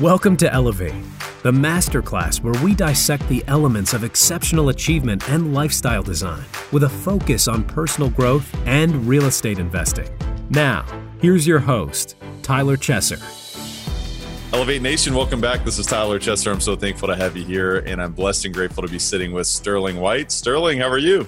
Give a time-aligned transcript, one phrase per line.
[0.00, 0.94] Welcome to Elevate,
[1.42, 6.88] the masterclass where we dissect the elements of exceptional achievement and lifestyle design with a
[6.88, 10.08] focus on personal growth and real estate investing.
[10.50, 10.84] Now,
[11.20, 13.20] here's your host, Tyler Chesser.
[14.52, 15.64] Elevate Nation, welcome back.
[15.64, 16.52] This is Tyler Chesser.
[16.52, 19.32] I'm so thankful to have you here, and I'm blessed and grateful to be sitting
[19.32, 20.30] with Sterling White.
[20.30, 21.26] Sterling, how are you?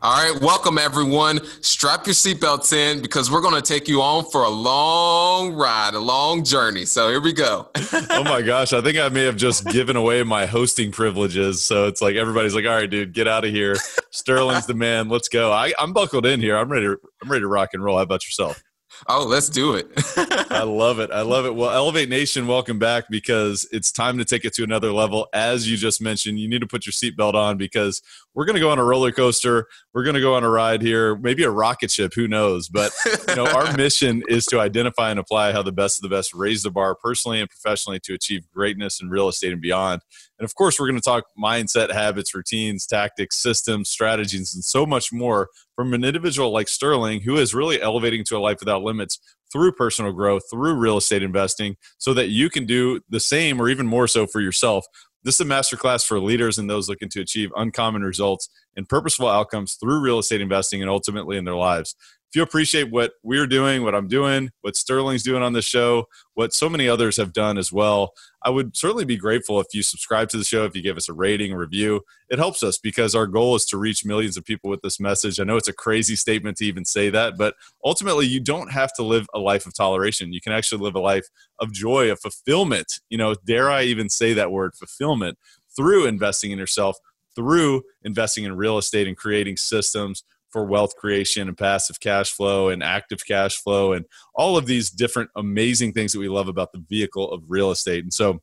[0.00, 1.40] All right, welcome everyone.
[1.60, 5.94] Strap your seatbelts in because we're going to take you on for a long ride,
[5.94, 6.84] a long journey.
[6.84, 7.68] So here we go.
[8.10, 11.64] oh my gosh, I think I may have just given away my hosting privileges.
[11.64, 13.74] So it's like everybody's like, "All right, dude, get out of here.
[14.10, 15.08] Sterling's the man.
[15.08, 16.56] Let's go." I, I'm buckled in here.
[16.56, 16.86] I'm ready.
[16.86, 17.96] I'm ready to rock and roll.
[17.96, 18.62] How about yourself?
[19.06, 19.88] Oh, let's do it.
[20.50, 21.10] I love it.
[21.10, 21.54] I love it.
[21.54, 25.28] Well, Elevate Nation, welcome back because it's time to take it to another level.
[25.32, 28.02] As you just mentioned, you need to put your seatbelt on because
[28.34, 29.68] we're going to go on a roller coaster.
[29.94, 32.68] We're going to go on a ride here, maybe a rocket ship, who knows?
[32.68, 32.92] But
[33.28, 36.34] you know, our mission is to identify and apply how the best of the best
[36.34, 40.02] raise the bar personally and professionally to achieve greatness in real estate and beyond.
[40.38, 44.86] And of course, we're going to talk mindset, habits, routines, tactics, systems, strategies, and so
[44.86, 48.82] much more from an individual like Sterling, who is really elevating to a life without
[48.82, 49.18] limits
[49.52, 53.68] through personal growth, through real estate investing, so that you can do the same or
[53.68, 54.86] even more so for yourself.
[55.24, 59.26] This is a masterclass for leaders and those looking to achieve uncommon results and purposeful
[59.26, 61.96] outcomes through real estate investing and ultimately in their lives
[62.30, 66.04] if you appreciate what we're doing, what I'm doing, what Sterling's doing on the show,
[66.34, 69.82] what so many others have done as well, I would certainly be grateful if you
[69.82, 72.02] subscribe to the show, if you give us a rating, review.
[72.28, 75.40] It helps us because our goal is to reach millions of people with this message.
[75.40, 77.54] I know it's a crazy statement to even say that, but
[77.84, 80.32] ultimately, you don't have to live a life of toleration.
[80.32, 81.26] You can actually live a life
[81.58, 83.00] of joy, of fulfillment.
[83.10, 85.36] You know, dare I even say that word, fulfillment,
[85.74, 86.98] through investing in yourself,
[87.34, 92.68] through investing in real estate and creating systems for wealth creation and passive cash flow
[92.68, 94.04] and active cash flow and
[94.34, 98.02] all of these different amazing things that we love about the vehicle of real estate.
[98.02, 98.40] And so,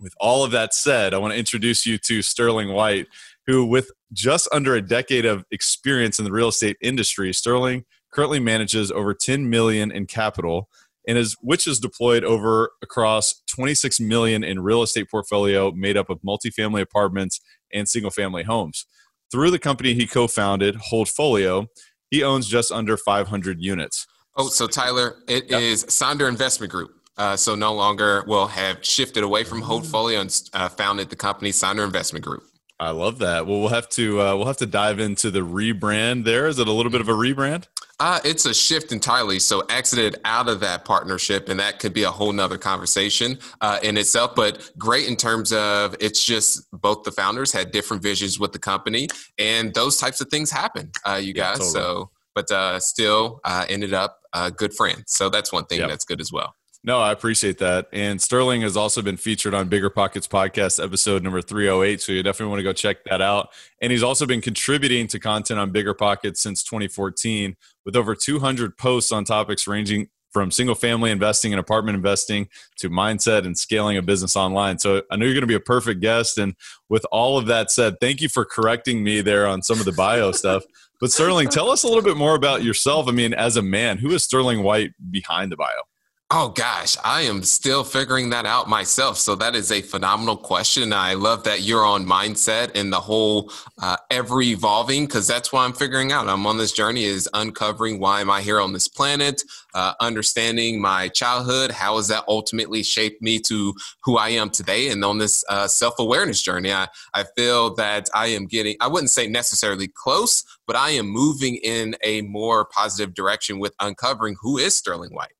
[0.00, 3.08] with all of that said, I want to introduce you to Sterling White,
[3.46, 8.38] who, with just under a decade of experience in the real estate industry, Sterling currently
[8.38, 10.68] manages over 10 million in capital
[11.08, 16.10] and is which is deployed over across 26 million in real estate portfolio made up
[16.10, 17.40] of multifamily apartments
[17.72, 18.86] and single family homes.
[19.30, 21.66] Through the company he co founded, Holdfolio,
[22.10, 24.06] he owns just under 500 units.
[24.36, 25.60] Oh, so Tyler, it yep.
[25.60, 26.92] is Sonder Investment Group.
[27.16, 31.50] Uh, so no longer will have shifted away from Holdfolio and uh, founded the company
[31.50, 32.44] Sonder Investment Group.
[32.80, 33.46] I love that.
[33.46, 36.24] Well, we'll have to uh, we'll have to dive into the rebrand.
[36.24, 37.66] There is it a little bit of a rebrand?
[38.00, 39.40] Uh, it's a shift entirely.
[39.40, 43.80] So exited out of that partnership, and that could be a whole nother conversation uh,
[43.82, 44.36] in itself.
[44.36, 48.60] But great in terms of it's just both the founders had different visions with the
[48.60, 49.08] company,
[49.38, 51.58] and those types of things happen, uh, you yeah, guys.
[51.58, 51.72] Totally.
[51.72, 54.20] So, but uh, still uh, ended up
[54.56, 55.04] good friends.
[55.08, 55.88] So that's one thing yep.
[55.88, 56.54] that's good as well.
[56.84, 57.88] No, I appreciate that.
[57.92, 62.00] And Sterling has also been featured on Bigger Pockets podcast episode number 308.
[62.00, 63.50] So you definitely want to go check that out.
[63.82, 68.78] And he's also been contributing to content on Bigger Pockets since 2014 with over 200
[68.78, 73.96] posts on topics ranging from single family investing and apartment investing to mindset and scaling
[73.96, 74.78] a business online.
[74.78, 76.38] So I know you're going to be a perfect guest.
[76.38, 76.54] And
[76.88, 79.92] with all of that said, thank you for correcting me there on some of the
[79.92, 80.62] bio stuff.
[81.00, 83.08] But Sterling, tell us a little bit more about yourself.
[83.08, 85.87] I mean, as a man, who is Sterling White behind the bio?
[86.30, 89.16] Oh gosh, I am still figuring that out myself.
[89.16, 90.92] So that is a phenomenal question.
[90.92, 93.50] I love that you're on mindset and the whole
[93.80, 96.28] uh, ever evolving because that's why I'm figuring out.
[96.28, 100.82] I'm on this journey is uncovering why am I here on this planet, uh, understanding
[100.82, 103.72] my childhood, how has that ultimately shaped me to
[104.02, 106.70] who I am today, and on this uh, self awareness journey.
[106.74, 108.76] I I feel that I am getting.
[108.82, 113.74] I wouldn't say necessarily close, but I am moving in a more positive direction with
[113.80, 115.37] uncovering who is Sterling White.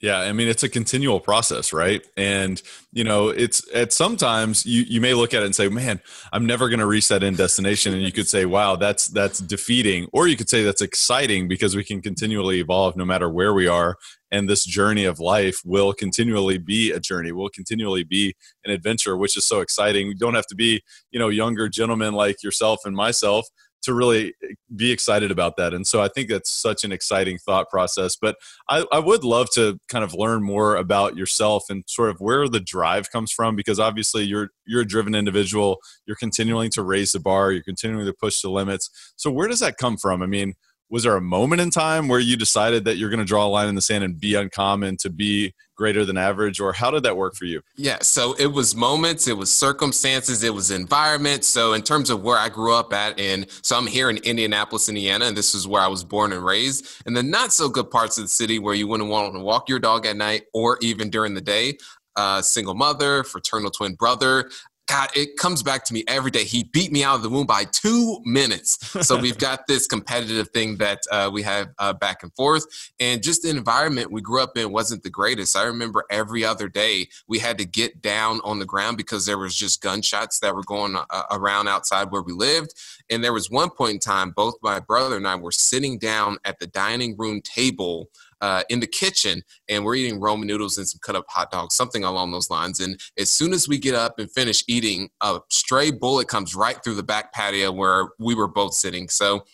[0.00, 2.06] Yeah, I mean it's a continual process, right?
[2.16, 6.00] And you know, it's at sometimes you you may look at it and say, "Man,
[6.32, 9.40] I'm never going to reach that end destination," and you could say, "Wow, that's that's
[9.40, 13.52] defeating," or you could say that's exciting because we can continually evolve no matter where
[13.52, 13.96] we are,
[14.30, 19.16] and this journey of life will continually be a journey, will continually be an adventure,
[19.16, 20.06] which is so exciting.
[20.06, 20.80] We don't have to be,
[21.10, 23.48] you know, younger gentlemen like yourself and myself
[23.82, 25.74] to really eh, be excited about that.
[25.74, 28.16] And so I think that's such an exciting thought process.
[28.16, 28.36] But
[28.68, 32.48] I, I, would love to kind of learn more about yourself and sort of where
[32.48, 35.78] the drive comes from, because obviously you're you're a driven individual.
[36.06, 37.52] You're continuing to raise the bar.
[37.52, 38.90] You're continuing to push the limits.
[39.16, 40.22] So where does that come from?
[40.22, 40.54] I mean,
[40.90, 43.48] was there a moment in time where you decided that you're going to draw a
[43.48, 47.04] line in the sand and be uncommon to be greater than average or how did
[47.04, 51.44] that work for you yeah so it was moments it was circumstances it was environment
[51.44, 54.88] so in terms of where i grew up at and so i'm here in indianapolis
[54.88, 57.90] indiana and this is where i was born and raised and the not so good
[57.90, 60.78] parts of the city where you wouldn't want to walk your dog at night or
[60.80, 61.76] even during the day
[62.18, 64.50] uh, single mother, fraternal twin brother.
[64.88, 66.44] God, it comes back to me every day.
[66.44, 68.78] He beat me out of the womb by two minutes.
[69.06, 72.64] So we've got this competitive thing that uh, we have uh, back and forth.
[72.98, 75.56] And just the environment we grew up in wasn't the greatest.
[75.56, 79.36] I remember every other day we had to get down on the ground because there
[79.36, 82.72] was just gunshots that were going uh, around outside where we lived.
[83.10, 86.38] And there was one point in time, both my brother and I were sitting down
[86.46, 88.08] at the dining room table
[88.40, 91.74] uh, in the kitchen and we're eating Roman noodles and some cut up hot dogs,
[91.74, 92.80] something along those lines.
[92.80, 96.82] And as soon as we get up and finish eating, a stray bullet comes right
[96.82, 99.08] through the back patio where we were both sitting.
[99.08, 99.44] So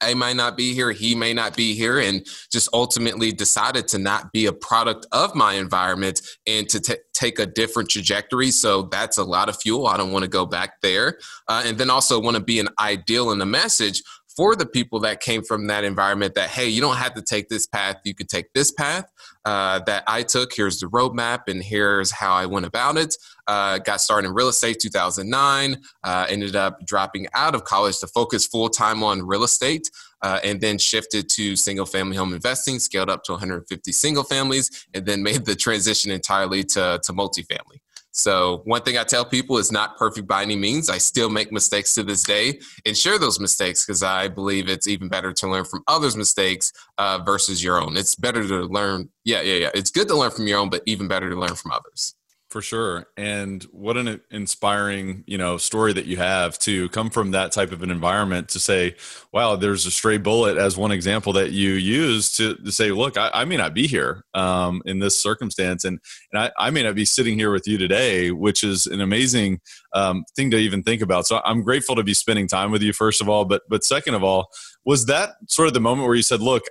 [0.00, 3.98] I might not be here, he may not be here, and just ultimately decided to
[3.98, 8.50] not be a product of my environment and to t- take a different trajectory.
[8.50, 9.86] So that's a lot of fuel.
[9.86, 11.18] I don't want to go back there.
[11.48, 14.02] Uh, and then also want to be an ideal in the message
[14.36, 17.48] for the people that came from that environment that hey you don't have to take
[17.48, 19.10] this path you could take this path
[19.44, 20.52] uh, that i took.
[20.52, 23.16] Here's the roadmap and here's how i went about it.
[23.46, 28.06] Uh, got started in real estate 2009 uh, ended up dropping out of college to
[28.08, 29.88] focus full-time on real estate
[30.22, 34.86] uh, and then shifted to single family home investing scaled up to 150 single families
[34.94, 37.80] and then made the transition entirely to, to multifamily
[38.16, 40.88] so, one thing I tell people is not perfect by any means.
[40.88, 44.88] I still make mistakes to this day and share those mistakes because I believe it's
[44.88, 47.94] even better to learn from others' mistakes uh, versus your own.
[47.94, 49.10] It's better to learn.
[49.24, 49.70] Yeah, yeah, yeah.
[49.74, 52.15] It's good to learn from your own, but even better to learn from others
[52.56, 53.06] for sure.
[53.18, 57.70] And what an inspiring you know story that you have to come from that type
[57.70, 58.96] of an environment to say
[59.30, 63.18] wow there's a stray bullet as one example that you use to, to say look
[63.18, 65.84] I, I, may not be here um, in this circumstance.
[65.84, 66.00] And,
[66.32, 69.60] and I, I, may not be sitting here with you today which is an amazing
[69.92, 71.26] um, thing to even think about.
[71.26, 73.44] So i'm grateful to be spending time with you first of all.
[73.44, 74.48] But but second of all
[74.86, 76.62] was that sort of the moment where you said look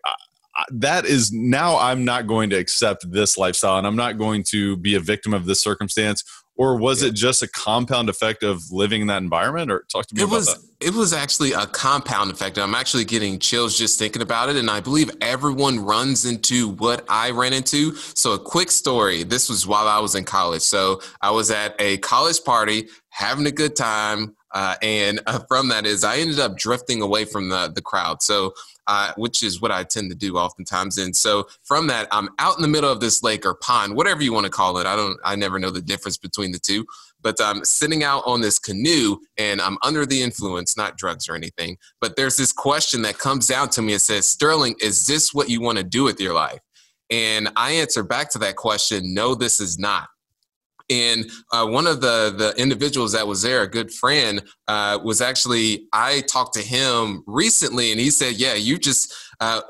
[0.70, 4.78] that is now I'm not going to accept this lifestyle and I'm not going to
[4.78, 6.24] be a victim of this circumstance.
[6.58, 7.10] Or was yeah.
[7.10, 9.70] it just a compound effect of living in that environment?
[9.70, 10.88] Or talk to me it about was that.
[10.88, 12.58] it was actually a compound effect.
[12.58, 17.04] I'm actually getting chills just thinking about it and i believe everyone runs into what
[17.10, 17.94] i ran into.
[17.96, 20.62] So a quick story this was while i was in college.
[20.62, 25.68] So i was at a college party having a good time uh, and uh, from
[25.68, 28.54] that is i ended up drifting away from the, the crowd so
[28.88, 30.98] uh, which is what I tend to do oftentimes.
[30.98, 34.22] And so from that, I'm out in the middle of this lake or pond, whatever
[34.22, 34.86] you want to call it.
[34.86, 36.86] I don't, I never know the difference between the two.
[37.22, 41.36] But I'm sitting out on this canoe and I'm under the influence, not drugs or
[41.36, 41.78] anything.
[42.00, 45.50] But there's this question that comes down to me and says, Sterling, is this what
[45.50, 46.60] you want to do with your life?
[47.10, 50.10] And I answer back to that question, no, this is not.
[50.90, 55.22] And uh, one of the the individuals that was there, a good friend, uh, was
[55.22, 59.62] actually I talked to him recently, and he said, "Yeah, you just." Uh,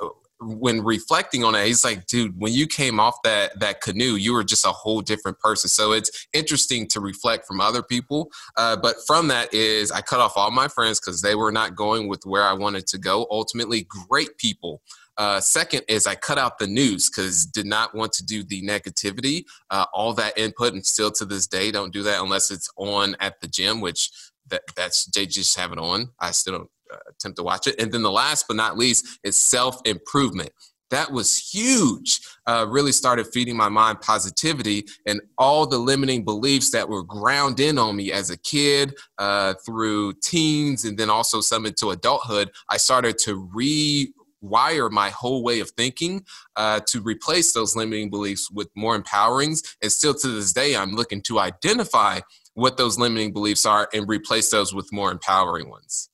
[0.41, 4.33] when reflecting on it, he's like, dude, when you came off that that canoe, you
[4.33, 5.69] were just a whole different person.
[5.69, 8.29] So it's interesting to reflect from other people.
[8.57, 11.75] Uh, but from that is I cut off all my friends because they were not
[11.75, 13.27] going with where I wanted to go.
[13.31, 14.81] Ultimately, great people
[15.17, 18.61] uh, second is I cut out the news because did not want to do the
[18.61, 22.69] negativity, uh, all that input, and still to this day don't do that unless it's
[22.77, 24.11] on at the gym, which
[24.49, 26.09] that that's they just have it on.
[26.19, 27.79] I still don't uh, attempt to watch it.
[27.79, 30.51] And then the last but not least is self improvement.
[30.91, 32.21] That was huge.
[32.45, 37.59] Uh, really started feeding my mind positivity and all the limiting beliefs that were ground
[37.59, 42.51] in on me as a kid, uh, through teens, and then also some into adulthood.
[42.69, 44.13] I started to re
[44.49, 46.23] wire my whole way of thinking
[46.55, 49.59] uh, to replace those limiting beliefs with more empowerings.
[49.81, 52.21] And still to this day, I'm looking to identify
[52.53, 56.09] what those limiting beliefs are and replace those with more empowering ones.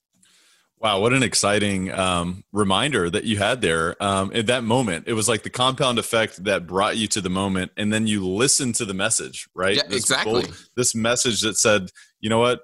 [0.81, 5.07] Wow, what an exciting um, reminder that you had there um, at that moment.
[5.07, 8.27] It was like the compound effect that brought you to the moment, and then you
[8.27, 9.75] listened to the message, right?
[9.75, 10.45] Yeah, this exactly.
[10.75, 12.61] this message that said, you know what?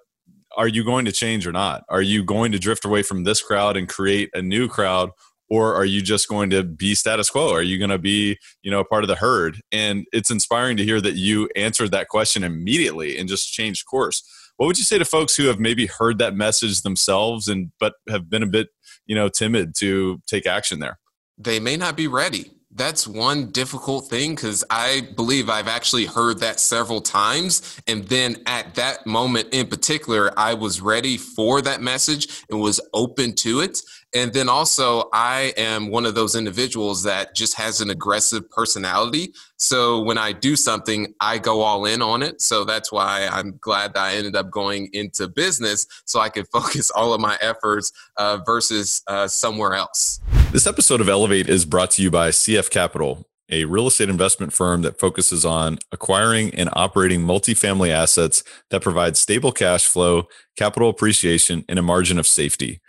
[0.57, 1.83] Are you going to change or not?
[1.89, 5.11] Are you going to drift away from this crowd and create a new crowd,
[5.49, 7.51] or are you just going to be status quo?
[7.51, 9.61] Are you going to be you know a part of the herd?
[9.71, 14.23] And it's inspiring to hear that you answered that question immediately and just changed course.
[14.57, 17.93] What would you say to folks who have maybe heard that message themselves and but
[18.09, 18.69] have been a bit
[19.05, 20.99] you know timid to take action there?
[21.37, 22.51] They may not be ready.
[22.71, 27.79] That's one difficult thing because I believe I've actually heard that several times.
[27.87, 32.79] And then at that moment in particular, I was ready for that message and was
[32.93, 33.79] open to it.
[34.15, 39.33] And then also, I am one of those individuals that just has an aggressive personality.
[39.57, 42.41] So when I do something, I go all in on it.
[42.41, 46.47] So that's why I'm glad that I ended up going into business so I could
[46.51, 50.21] focus all of my efforts uh, versus uh, somewhere else.
[50.51, 53.27] This episode of Elevate is brought to you by CF Capital.
[53.49, 59.17] a real estate investment firm that focuses on acquiring and operating multifamily assets that provide
[59.17, 62.81] stable cash flow, capital appreciation, and a margin of safety.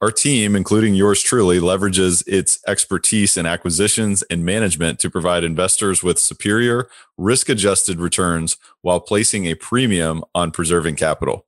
[0.00, 6.02] Our team, including yours truly, leverages its expertise in acquisitions and management to provide investors
[6.02, 6.88] with superior
[7.18, 11.44] risk adjusted returns while placing a premium on preserving capital.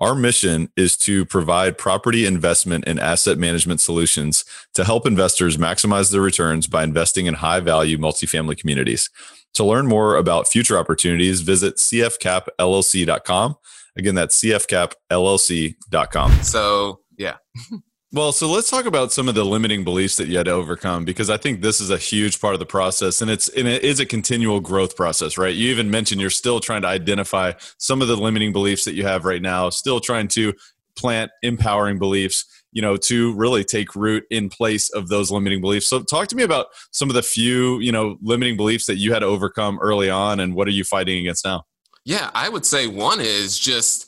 [0.00, 6.12] Our mission is to provide property investment and asset management solutions to help investors maximize
[6.12, 9.10] their returns by investing in high value multifamily communities.
[9.54, 13.56] To learn more about future opportunities, visit cfcapllc.com.
[13.96, 16.32] Again, that's cfcapllc.com.
[16.44, 17.38] So, yeah.
[18.10, 21.04] Well, so let's talk about some of the limiting beliefs that you had to overcome
[21.04, 23.84] because I think this is a huge part of the process and it's and it
[23.84, 25.54] is a continual growth process, right?
[25.54, 29.04] You even mentioned you're still trying to identify some of the limiting beliefs that you
[29.04, 30.54] have right now, still trying to
[30.96, 35.86] plant empowering beliefs, you know, to really take root in place of those limiting beliefs.
[35.86, 39.12] So talk to me about some of the few, you know, limiting beliefs that you
[39.12, 41.66] had to overcome early on and what are you fighting against now?
[42.06, 44.07] Yeah, I would say one is just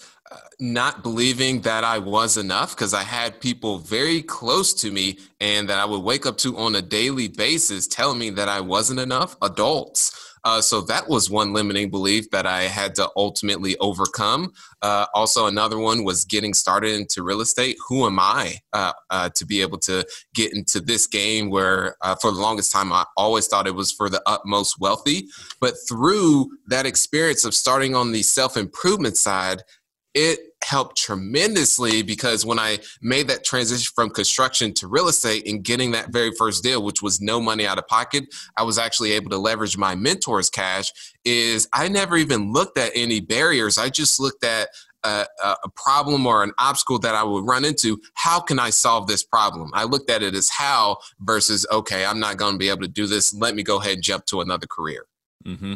[0.61, 5.69] not believing that I was enough because I had people very close to me and
[5.69, 9.01] that I would wake up to on a daily basis telling me that I wasn't
[9.01, 10.31] enough, adults.
[10.45, 14.53] Uh, so that was one limiting belief that I had to ultimately overcome.
[14.81, 17.77] Uh, also, another one was getting started into real estate.
[17.89, 22.15] Who am I uh, uh to be able to get into this game where, uh,
[22.15, 25.29] for the longest time, I always thought it was for the utmost wealthy.
[25.61, 29.63] But through that experience of starting on the self improvement side,
[30.15, 35.63] it helped tremendously because when I made that transition from construction to real estate and
[35.63, 38.25] getting that very first deal, which was no money out of pocket,
[38.57, 40.93] I was actually able to leverage my mentor's cash.
[41.25, 43.79] Is I never even looked at any barriers.
[43.79, 44.69] I just looked at
[45.05, 49.07] a, a, problem or an obstacle that I would run into, how can I solve
[49.07, 49.71] this problem?
[49.73, 52.89] I looked at it as how versus, okay, I'm not going to be able to
[52.89, 53.33] do this.
[53.33, 55.07] Let me go ahead and jump to another career.
[55.47, 55.75] Mm-hmm.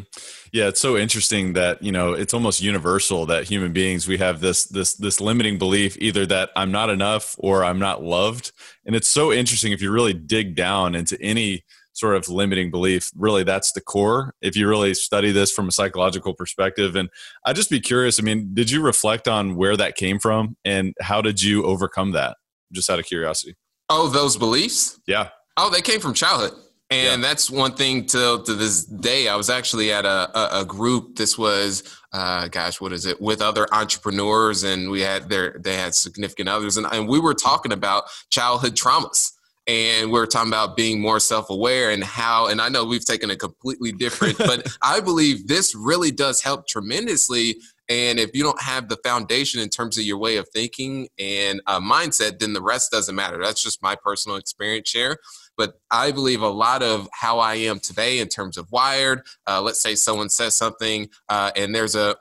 [0.51, 4.39] Yeah, it's so interesting that you know it's almost universal that human beings we have
[4.39, 8.51] this this this limiting belief either that I'm not enough or I'm not loved,
[8.85, 13.09] and it's so interesting if you really dig down into any sort of limiting belief.
[13.15, 14.35] Really, that's the core.
[14.41, 17.09] If you really study this from a psychological perspective, and
[17.45, 18.19] I'd just be curious.
[18.19, 22.11] I mean, did you reflect on where that came from and how did you overcome
[22.11, 22.37] that?
[22.71, 23.55] Just out of curiosity.
[23.89, 24.99] Oh, those beliefs?
[25.07, 25.29] Yeah.
[25.57, 26.51] Oh, they came from childhood.
[26.91, 27.27] And yeah.
[27.27, 29.27] that's one thing to to this day.
[29.27, 31.15] I was actually at a, a, a group.
[31.15, 33.19] This was, uh, gosh, what is it?
[33.19, 37.33] With other entrepreneurs, and we had their they had significant others, and, and we were
[37.33, 39.31] talking about childhood traumas
[39.67, 43.29] and we are talking about being more self-aware and how and i know we've taken
[43.29, 47.55] a completely different but i believe this really does help tremendously
[47.87, 51.61] and if you don't have the foundation in terms of your way of thinking and
[51.67, 55.17] a mindset then the rest doesn't matter that's just my personal experience share
[55.57, 59.61] but I believe a lot of how I am today in terms of wired, uh,
[59.61, 62.15] let's say someone says something uh, and there's a,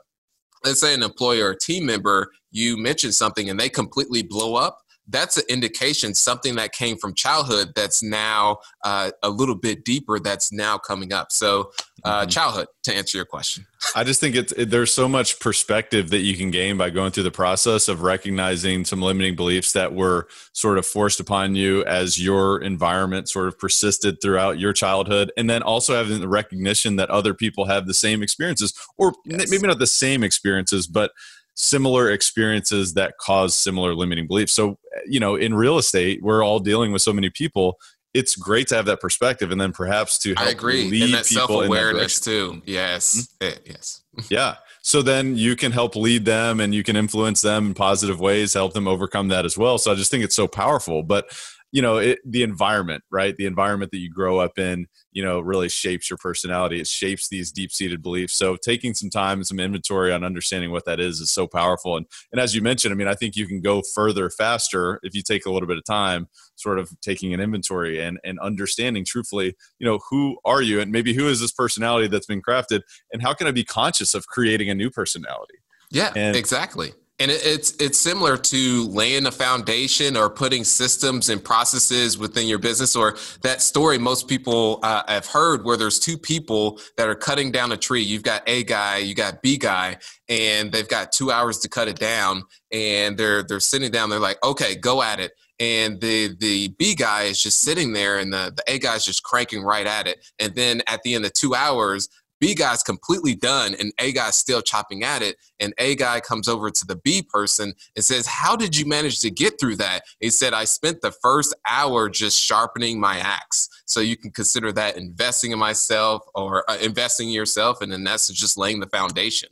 [0.65, 4.79] let's say an employer or team member, you mention something and they completely blow up
[5.09, 10.19] that's an indication something that came from childhood that's now uh, a little bit deeper
[10.19, 11.71] that's now coming up so
[12.05, 12.29] uh, mm-hmm.
[12.31, 16.21] childhood to answer your question i just think it's it, there's so much perspective that
[16.21, 20.27] you can gain by going through the process of recognizing some limiting beliefs that were
[20.53, 25.49] sort of forced upon you as your environment sort of persisted throughout your childhood and
[25.51, 29.51] then also having the recognition that other people have the same experiences or yes.
[29.51, 31.13] maybe not the same experiences but
[31.55, 34.53] similar experiences that cause similar limiting beliefs.
[34.53, 37.79] So, you know, in real estate, we're all dealing with so many people.
[38.13, 40.89] It's great to have that perspective, and then perhaps to help I agree.
[40.89, 42.63] lead and that self awareness too.
[42.65, 43.59] Yes, mm-hmm.
[43.67, 44.57] yes, yeah.
[44.83, 48.55] So then you can help lead them, and you can influence them in positive ways,
[48.55, 49.79] help them overcome that as well.
[49.79, 51.03] So I just think it's so powerful.
[51.03, 51.27] But
[51.75, 53.37] you know it, the environment right?
[53.37, 56.81] The environment that you grow up in you know really shapes your personality.
[56.81, 58.35] It shapes these deep-seated beliefs.
[58.35, 61.97] So taking some time and some inventory on understanding what that is is so powerful.
[61.97, 65.15] And and as you mentioned i mean i think you can go further faster if
[65.15, 69.05] you take a little bit of time sort of taking an inventory and and understanding
[69.05, 72.83] truthfully you know who are you and maybe who is this personality that's been crafted
[73.13, 75.55] and how can i be conscious of creating a new personality?
[75.91, 81.43] Yeah and, exactly and it's it's similar to laying a foundation or putting systems and
[81.43, 86.19] processes within your business, or that story most people uh, have heard, where there's two
[86.19, 88.03] people that are cutting down a tree.
[88.03, 89.97] You've got A guy, you got B guy,
[90.29, 92.43] and they've got two hours to cut it down,
[92.73, 94.11] and they're they're sitting down.
[94.11, 98.19] They're like, okay, go at it and the the B guy is just sitting there,
[98.19, 100.27] and the the A guy is just cranking right at it.
[100.39, 102.09] And then at the end of two hours,
[102.41, 105.37] B guy's completely done and A guy's still chopping at it.
[105.61, 109.21] And A guy comes over to the B person and says, How did you manage
[109.21, 110.03] to get through that?
[110.21, 113.69] He said, I spent the first hour just sharpening my axe.
[113.87, 117.81] So you can consider that investing in myself or uh, investing in yourself.
[117.81, 119.49] And then that's just laying the foundation.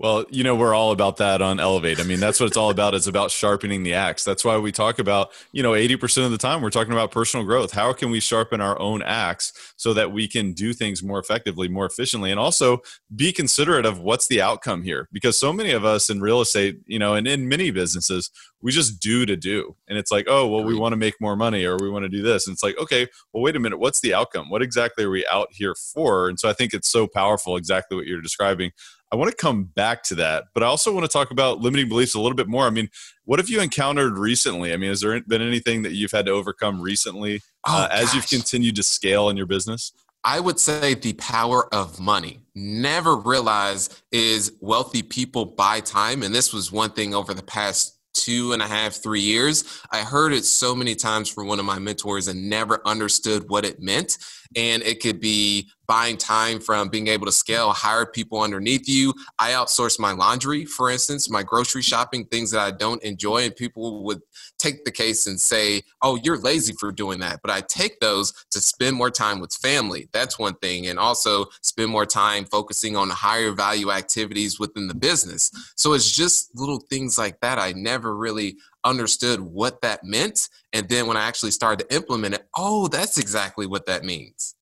[0.00, 1.98] Well, you know, we're all about that on Elevate.
[1.98, 2.94] I mean, that's what it's all about.
[2.94, 4.22] It's about sharpening the axe.
[4.22, 7.44] That's why we talk about, you know, 80% of the time we're talking about personal
[7.44, 7.72] growth.
[7.72, 11.66] How can we sharpen our own axe so that we can do things more effectively,
[11.66, 12.80] more efficiently, and also
[13.16, 15.08] be considerate of what's the outcome here?
[15.10, 18.70] Because so many of us in real estate, you know, and in many businesses, we
[18.70, 19.74] just do to do.
[19.88, 22.08] And it's like, oh, well, we want to make more money or we want to
[22.08, 22.46] do this.
[22.46, 23.78] And it's like, okay, well, wait a minute.
[23.78, 24.50] What's the outcome?
[24.50, 26.28] What exactly are we out here for?
[26.28, 28.72] And so I think it's so powerful, exactly what you're describing.
[29.10, 31.88] I want to come back to that, but I also want to talk about limiting
[31.88, 32.66] beliefs a little bit more.
[32.66, 32.90] I mean,
[33.24, 34.72] what have you encountered recently?
[34.72, 38.14] I mean, has there been anything that you've had to overcome recently oh, uh, as
[38.14, 39.92] you've continued to scale in your business?
[40.24, 42.40] I would say the power of money.
[42.54, 46.22] Never realize is wealthy people buy time.
[46.22, 49.64] And this was one thing over the past two and a half, three years.
[49.92, 53.64] I heard it so many times from one of my mentors and never understood what
[53.64, 54.18] it meant.
[54.56, 59.14] And it could be buying time from being able to scale, hire people underneath you.
[59.38, 63.44] I outsource my laundry, for instance, my grocery shopping, things that I don't enjoy.
[63.44, 64.20] And people would
[64.58, 67.40] take the case and say, oh, you're lazy for doing that.
[67.42, 70.08] But I take those to spend more time with family.
[70.12, 70.88] That's one thing.
[70.88, 75.50] And also spend more time focusing on higher value activities within the business.
[75.76, 77.58] So it's just little things like that.
[77.58, 78.56] I never really
[78.88, 80.48] understood what that meant.
[80.72, 84.54] And then when I actually started to implement it, oh, that's exactly what that means.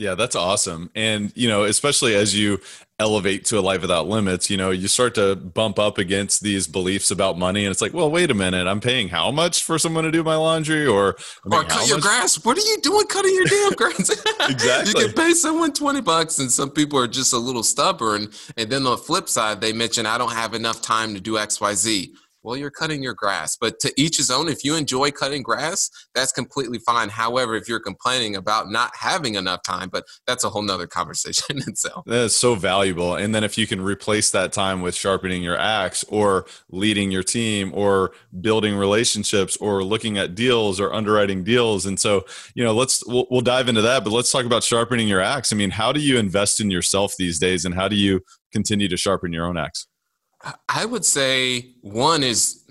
[0.00, 0.90] Yeah, that's awesome.
[0.94, 2.58] And, you know, especially as you
[2.98, 6.66] elevate to a life without limits, you know, you start to bump up against these
[6.66, 7.66] beliefs about money.
[7.66, 10.24] And it's like, well, wait a minute, I'm paying how much for someone to do
[10.24, 12.02] my laundry or, or cut your much?
[12.02, 12.42] grass?
[12.42, 14.08] What are you doing cutting your damn grass?
[14.48, 15.02] exactly.
[15.02, 18.30] you can pay someone 20 bucks and some people are just a little stubborn.
[18.56, 21.34] And then on the flip side, they mention, I don't have enough time to do
[21.34, 22.10] XYZ
[22.42, 23.56] well, you're cutting your grass.
[23.56, 24.48] But to each his own.
[24.48, 27.08] If you enjoy cutting grass, that's completely fine.
[27.08, 31.58] However, if you're complaining about not having enough time, but that's a whole nother conversation
[31.66, 32.04] itself.
[32.06, 33.14] That is so valuable.
[33.14, 37.22] And then if you can replace that time with sharpening your axe or leading your
[37.22, 41.86] team or building relationships or looking at deals or underwriting deals.
[41.86, 45.08] And so, you know, let's, we'll, we'll dive into that, but let's talk about sharpening
[45.08, 45.52] your axe.
[45.52, 48.20] I mean, how do you invest in yourself these days and how do you
[48.52, 49.86] continue to sharpen your own axe?
[50.68, 52.64] I would say one is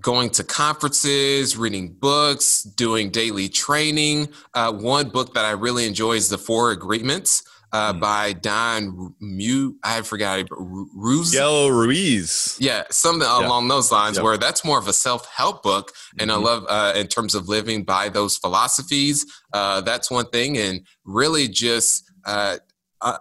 [0.00, 4.28] going to conferences, reading books, doing daily training.
[4.54, 7.42] Uh, one book that I really enjoy is The Four Agreements.
[7.72, 8.00] Uh, mm.
[8.00, 11.34] by Don Mu, I forgot Ruiz.
[11.34, 12.56] Yellow Ruiz.
[12.60, 13.44] Yeah, something yeah.
[13.44, 14.20] along those lines.
[14.20, 16.40] Where that's more of a self help book, and mm-hmm.
[16.40, 19.26] I love uh, in terms of living by those philosophies.
[19.52, 22.58] Uh, that's one thing, and really just, uh,
[23.00, 23.18] uh,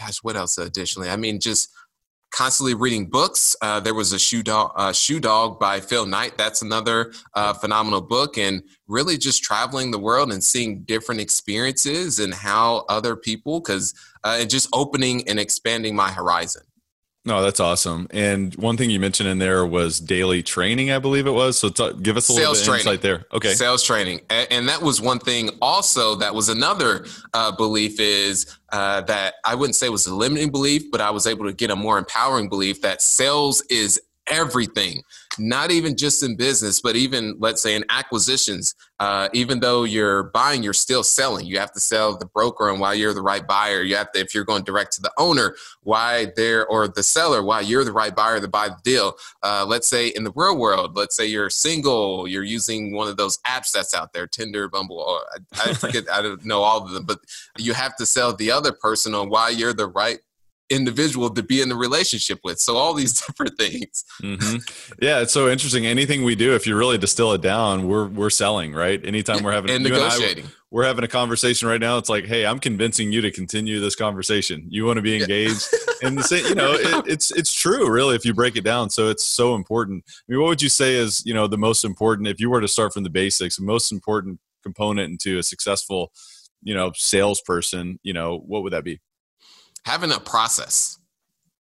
[0.00, 0.56] gosh, what else?
[0.56, 1.68] Additionally, I mean, just
[2.36, 3.56] constantly reading books.
[3.62, 6.36] Uh, there was a shoe dog, uh, shoe dog by Phil Knight.
[6.36, 12.18] That's another uh, phenomenal book, and really just traveling the world and seeing different experiences
[12.18, 16.62] and how other people, because uh, and just opening and expanding my horizon.
[17.26, 18.06] No, that's awesome.
[18.12, 21.58] And one thing you mentioned in there was daily training, I believe it was.
[21.58, 23.26] So t- give us a Sales little bit insight there.
[23.32, 23.54] Okay.
[23.54, 24.20] Sales training.
[24.30, 29.34] And, and, that was one thing also that was another uh, belief is uh, that
[29.44, 31.98] I wouldn't say was a limiting belief, but I was able to get a more
[31.98, 35.02] empowering belief that sales is everything
[35.38, 38.74] not even just in business, but even let's say in acquisitions.
[38.98, 41.44] Uh, even though you're buying, you're still selling.
[41.44, 44.20] You have to sell the broker, and why you're the right buyer, you have to
[44.20, 47.92] if you're going direct to the owner, why they're or the seller, why you're the
[47.92, 49.16] right buyer to buy the deal.
[49.42, 53.16] Uh, let's say in the real world, let's say you're single, you're using one of
[53.16, 54.98] those apps that's out there, Tinder, Bumble.
[54.98, 55.20] Or
[55.54, 57.18] I, I forget, I don't know all of them, but
[57.58, 60.20] you have to sell the other person on why you're the right
[60.70, 62.58] individual to be in the relationship with.
[62.58, 64.04] So all these different things.
[64.22, 64.56] Mm-hmm.
[65.00, 65.86] Yeah, it's so interesting.
[65.86, 69.04] Anything we do, if you really distill it down, we're we're selling, right?
[69.04, 70.44] Anytime we're having and negotiating.
[70.44, 71.96] And I, we're having a conversation right now.
[71.96, 74.66] It's like, hey, I'm convincing you to continue this conversation.
[74.68, 76.08] You want to be engaged, yeah.
[76.08, 78.90] and the same, you know, it, it's it's true, really, if you break it down.
[78.90, 80.04] So it's so important.
[80.08, 82.60] I mean, what would you say is you know the most important if you were
[82.60, 86.12] to start from the basics, the most important component into a successful,
[86.62, 88.00] you know, salesperson?
[88.02, 89.00] You know, what would that be?
[89.86, 90.98] Having a process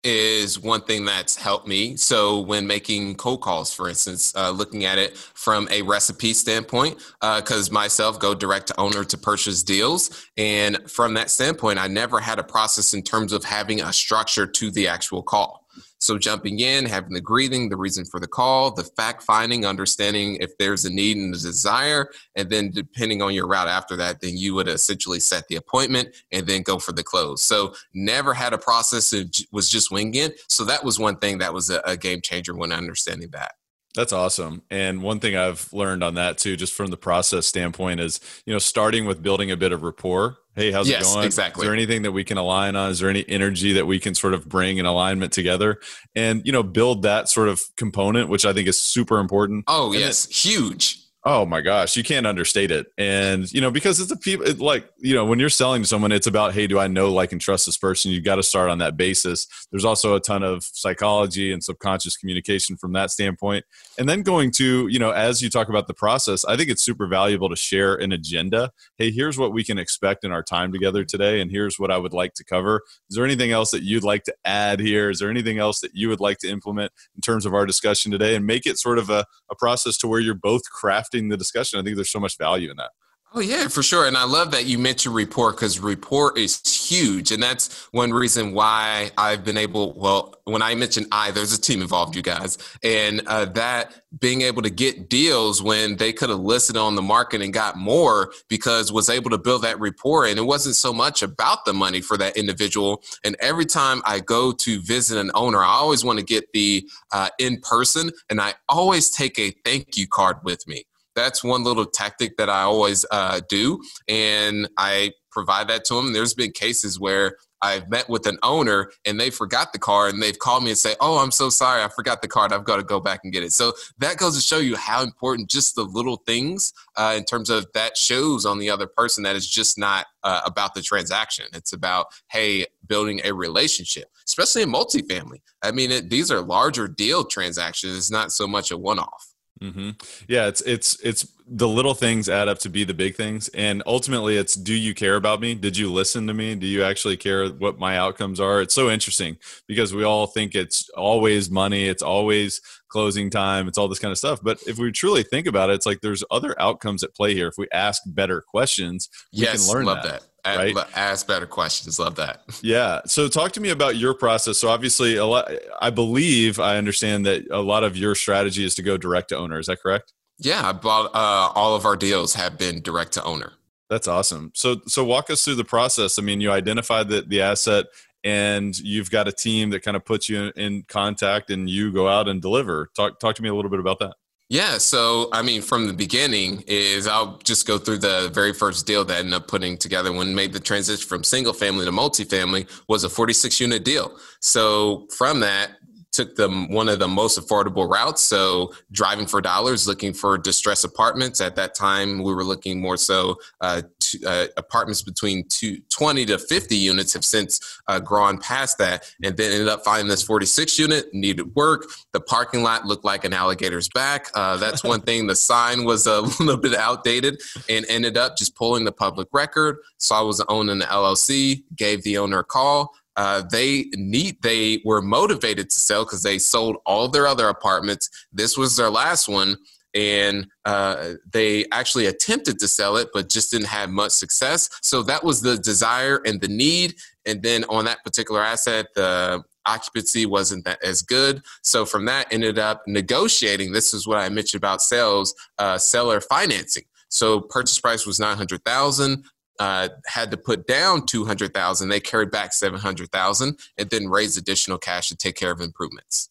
[0.03, 1.97] is one thing that's helped me.
[1.97, 6.99] So when making cold calls, for instance, uh, looking at it from a recipe standpoint,
[7.21, 11.87] because uh, myself go direct to owner to purchase deals, and from that standpoint, I
[11.87, 15.62] never had a process in terms of having a structure to the actual call.
[16.03, 20.37] So jumping in, having the greeting, the reason for the call, the fact finding, understanding
[20.41, 24.19] if there's a need and a desire, and then depending on your route after that,
[24.19, 27.41] then you would essentially set the appointment and then go for the close.
[27.41, 30.41] So never had a process that was just winging it.
[30.49, 33.53] So that was one thing that was a, a game changer when understanding that.
[33.95, 34.63] That's awesome.
[34.71, 38.51] And one thing I've learned on that too, just from the process standpoint, is you
[38.51, 40.37] know starting with building a bit of rapport.
[40.55, 41.25] Hey, how's yes, it going?
[41.25, 41.61] Exactly.
[41.61, 42.91] Is there anything that we can align on?
[42.91, 45.79] Is there any energy that we can sort of bring in alignment together,
[46.15, 49.65] and you know build that sort of component, which I think is super important.
[49.67, 51.02] Oh and yes, it, huge.
[51.25, 52.87] Oh my gosh, you can't understate it.
[52.97, 55.87] And you know, because it's a people it, like, you know, when you're selling to
[55.87, 58.11] someone, it's about, hey, do I know, like, and trust this person?
[58.11, 59.47] You've got to start on that basis.
[59.71, 63.63] There's also a ton of psychology and subconscious communication from that standpoint.
[63.97, 66.81] And then going to, you know, as you talk about the process, I think it's
[66.81, 68.71] super valuable to share an agenda.
[68.97, 71.97] Hey, here's what we can expect in our time together today, and here's what I
[71.97, 72.81] would like to cover.
[73.09, 75.09] Is there anything else that you'd like to add here?
[75.09, 78.11] Is there anything else that you would like to implement in terms of our discussion
[78.11, 78.35] today?
[78.35, 81.79] And make it sort of a, a process to where you're both crafting the discussion.
[81.79, 82.91] I think there's so much value in that.
[83.35, 84.05] Oh yeah, for sure.
[84.05, 87.31] And I love that you mentioned rapport because rapport is huge.
[87.31, 91.59] And that's one reason why I've been able, well, when I mentioned I, there's a
[91.59, 92.59] team involved, you guys.
[92.83, 97.01] And uh, that being able to get deals when they could have listed on the
[97.01, 100.27] market and got more because was able to build that rapport.
[100.27, 103.01] And it wasn't so much about the money for that individual.
[103.23, 106.87] And every time I go to visit an owner, I always want to get the
[107.11, 110.83] uh, in person and I always take a thank you card with me
[111.15, 116.13] that's one little tactic that I always uh, do, and I provide that to them.
[116.13, 120.21] There's been cases where I've met with an owner and they forgot the card and
[120.21, 122.51] they've called me and say, "Oh, I'm so sorry, I forgot the card.
[122.51, 125.01] I've got to go back and get it." So that goes to show you how
[125.01, 129.23] important just the little things uh, in terms of that shows on the other person
[129.23, 131.45] that it's just not uh, about the transaction.
[131.53, 135.41] It's about hey, building a relationship, especially in multifamily.
[135.61, 137.97] I mean, it, these are larger deal transactions.
[137.97, 139.32] It's not so much a one-off.
[139.63, 139.91] Mm-hmm.
[140.27, 143.81] Yeah, it's it's it's the little things add up to be the big things, and
[143.85, 145.55] ultimately, it's do you care about me?
[145.55, 146.55] Did you listen to me?
[146.55, 148.61] Do you actually care what my outcomes are?
[148.61, 153.77] It's so interesting because we all think it's always money, it's always closing time, it's
[153.77, 154.39] all this kind of stuff.
[154.43, 157.47] But if we truly think about it, it's like there's other outcomes at play here.
[157.47, 160.21] If we ask better questions, we yes, can learn love that.
[160.21, 160.75] that right?
[160.95, 161.99] Ask better questions.
[161.99, 162.41] Love that.
[162.61, 163.01] Yeah.
[163.05, 164.57] So talk to me about your process.
[164.57, 165.51] So obviously, a lot,
[165.81, 169.37] I believe I understand that a lot of your strategy is to go direct to
[169.37, 169.59] owner.
[169.59, 170.13] Is that correct?
[170.37, 173.53] Yeah, bought uh, all of our deals have been direct to owner.
[173.89, 174.51] That's awesome.
[174.55, 176.17] So so walk us through the process.
[176.17, 177.85] I mean, you identified the the asset
[178.23, 181.91] and you've got a team that kind of puts you in, in contact and you
[181.91, 182.89] go out and deliver.
[182.95, 184.15] Talk talk to me a little bit about that.
[184.49, 188.85] Yeah, so I mean, from the beginning is I'll just go through the very first
[188.85, 191.91] deal that I ended up putting together when made the transition from single family to
[191.91, 194.15] multifamily was a 46 unit deal.
[194.41, 195.77] So from that,
[196.13, 198.23] took them one of the most affordable routes.
[198.23, 201.41] So driving for dollars, looking for distress apartments.
[201.41, 206.25] At that time, we were looking more so uh, to, uh, apartments between two, 20
[206.27, 209.11] to 50 units have since uh, grown past that.
[209.23, 211.87] And then ended up finding this 46 unit, needed work.
[212.13, 214.29] The parking lot looked like an alligator's back.
[214.35, 215.25] Uh, that's one thing.
[215.25, 219.77] The sign was a little bit outdated and ended up just pulling the public record.
[219.97, 224.81] So I was owning the LLC, gave the owner a call uh, they need they
[224.85, 228.09] were motivated to sell because they sold all their other apartments.
[228.31, 229.57] This was their last one,
[229.93, 234.69] and uh, they actually attempted to sell it, but just didn't have much success.
[234.81, 236.95] So that was the desire and the need.
[237.25, 241.41] And then on that particular asset, the occupancy wasn't that as good.
[241.61, 243.71] So from that, ended up negotiating.
[243.71, 246.83] This is what I mentioned about sales, uh, seller financing.
[247.09, 249.25] So purchase price was nine hundred thousand
[249.59, 255.09] uh, had to put down 200,000 they carried back 700,000 and then raised additional cash
[255.09, 256.29] to take care of improvements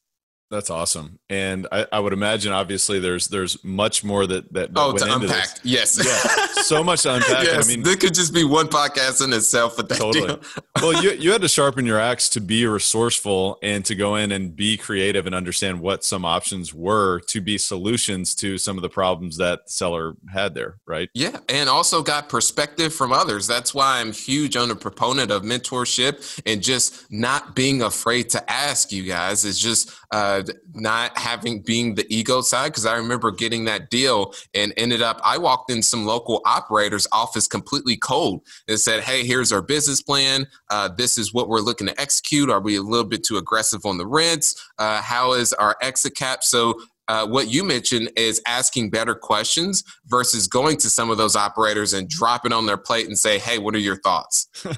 [0.53, 4.81] that's awesome, and I, I, would imagine obviously there's there's much more that that, that
[4.81, 5.49] oh to unpack.
[5.63, 7.45] Yes, yeah, so much to unpack.
[7.45, 9.77] yes, I mean, this could just be one podcast in itself.
[9.77, 10.39] That totally.
[10.81, 14.31] Well, you you had to sharpen your axe to be resourceful and to go in
[14.31, 18.83] and be creative and understand what some options were to be solutions to some of
[18.83, 21.09] the problems that the seller had there, right?
[21.15, 23.47] Yeah, and also got perspective from others.
[23.47, 28.51] That's why I'm huge on a proponent of mentorship and just not being afraid to
[28.51, 29.47] ask you guys.
[29.47, 30.42] Is just uh,
[30.75, 35.21] not having being the ego side because I remember getting that deal and ended up
[35.25, 40.03] I walked in some local operator's office completely cold and said, "Hey, here's our business
[40.03, 40.47] plan.
[40.71, 42.51] Uh, this is what we're looking to execute.
[42.51, 44.71] Are we a little bit too aggressive on the rents?
[44.79, 49.83] Uh, how is our exit cap?" So uh, what you mentioned is asking better questions
[50.07, 53.59] versus going to some of those operators and dropping on their plate and say, "Hey,
[53.59, 54.49] what are your thoughts?"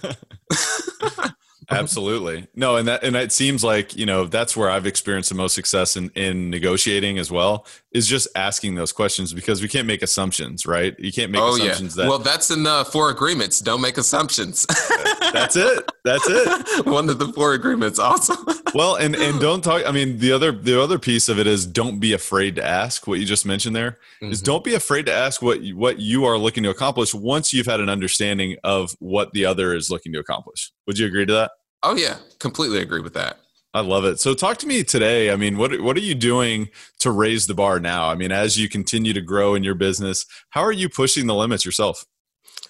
[1.71, 2.47] Absolutely.
[2.55, 5.55] No, and that and it seems like, you know, that's where I've experienced the most
[5.55, 10.03] success in in negotiating as well, is just asking those questions because we can't make
[10.03, 10.99] assumptions, right?
[10.99, 12.05] You can't make oh, assumptions yeah.
[12.05, 13.61] that Well, that's in the four agreements.
[13.61, 14.67] Don't make assumptions.
[15.33, 15.89] that's it.
[16.05, 16.87] That's it.
[16.87, 17.99] One of the four agreements.
[17.99, 18.47] Awesome.
[18.75, 21.67] well, and and don't talk I mean, the other the other piece of it is
[21.67, 23.99] don't be afraid to ask what you just mentioned there.
[24.23, 24.33] Mm-hmm.
[24.33, 27.67] Is don't be afraid to ask what what you are looking to accomplish once you've
[27.67, 30.73] had an understanding of what the other is looking to accomplish.
[30.87, 31.53] Would you agree to that?
[31.83, 33.39] Oh yeah, completely agree with that.
[33.73, 34.21] I love it.
[34.21, 35.33] So talk to me today.
[35.33, 36.69] I mean, what what are you doing
[37.01, 38.11] to raise the bar now?
[38.11, 41.35] I mean, as you continue to grow in your business, how are you pushing the
[41.35, 42.05] limits yourself?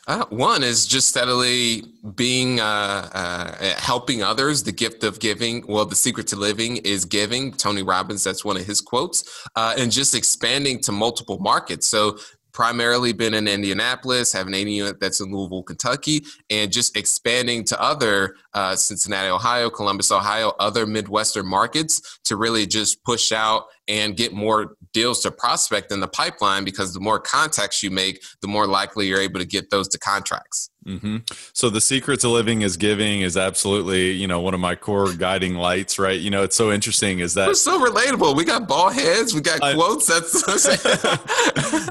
[0.06, 1.82] Uh, one is just steadily
[2.14, 4.62] being uh, uh, helping others.
[4.62, 5.64] The gift of giving.
[5.66, 7.52] Well, the secret to living is giving.
[7.52, 8.22] Tony Robbins.
[8.22, 9.46] That's one of his quotes.
[9.56, 11.86] Uh, and just expanding to multiple markets.
[11.86, 12.18] So
[12.54, 17.64] primarily been in Indianapolis, have an 80 unit that's in Louisville, Kentucky, and just expanding
[17.64, 23.64] to other uh, Cincinnati, Ohio, Columbus, Ohio, other Midwestern markets to really just push out
[23.88, 28.22] and get more deals to prospect in the pipeline because the more contacts you make,
[28.40, 30.70] the more likely you're able to get those to contracts.
[30.86, 31.18] Mm-hmm.
[31.54, 35.14] So the secret to living is giving is absolutely, you know, one of my core
[35.14, 36.20] guiding lights, right?
[36.20, 38.36] You know, it's so interesting is that we're so relatable.
[38.36, 40.06] We got ball heads, we got I, quotes.
[40.06, 40.44] That's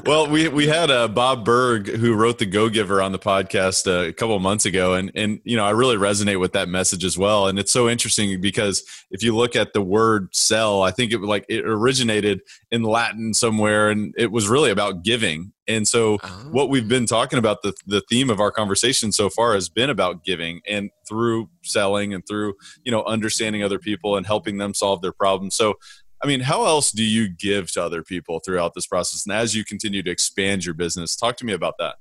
[0.06, 3.88] well, we we had uh, Bob Burg who wrote the Go Giver on the podcast
[3.88, 7.04] uh, a couple months ago, and and you know I really resonate with that message
[7.04, 7.48] as well.
[7.48, 11.20] And it's so interesting because if you look at the word sell, I think it
[11.20, 16.28] like it originated in Latin somewhere, and it was really about giving and so, oh.
[16.50, 16.88] what we've oh.
[16.88, 20.60] been talking about the the theme of our conversation so far has been about giving,
[20.68, 25.12] and through selling, and through you know understanding other people and helping them solve their
[25.12, 25.54] problems.
[25.54, 25.74] So,
[26.22, 29.26] I mean, how else do you give to other people throughout this process?
[29.26, 31.96] And as you continue to expand your business, talk to me about that.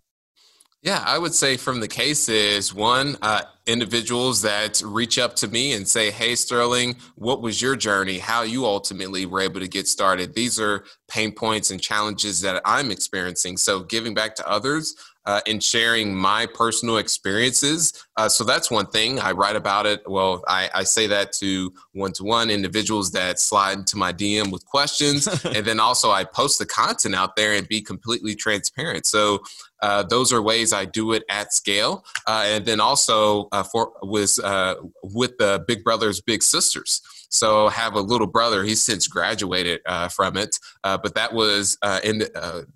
[0.83, 5.71] Yeah, I would say from the cases, one, uh, individuals that reach up to me
[5.71, 8.17] and say, Hey, Sterling, what was your journey?
[8.19, 10.35] How you ultimately were able to get started?
[10.35, 13.55] These are pain points and challenges that I'm experiencing.
[13.55, 14.93] So, giving back to others
[15.25, 17.93] uh, and sharing my personal experiences.
[18.17, 19.21] Uh, so, that's one thing.
[19.21, 20.01] I write about it.
[20.05, 24.51] Well, I, I say that to one to one individuals that slide into my DM
[24.51, 25.27] with questions.
[25.45, 29.05] and then also, I post the content out there and be completely transparent.
[29.05, 29.43] So,
[29.83, 32.05] uh, those are ways I do it at scale.
[32.25, 37.01] Uh, and then also uh, for was uh, with the Big Brothers Big Sisters.
[37.29, 38.63] So have a little brother.
[38.63, 42.67] He's since graduated uh, from it, uh, but that was in the,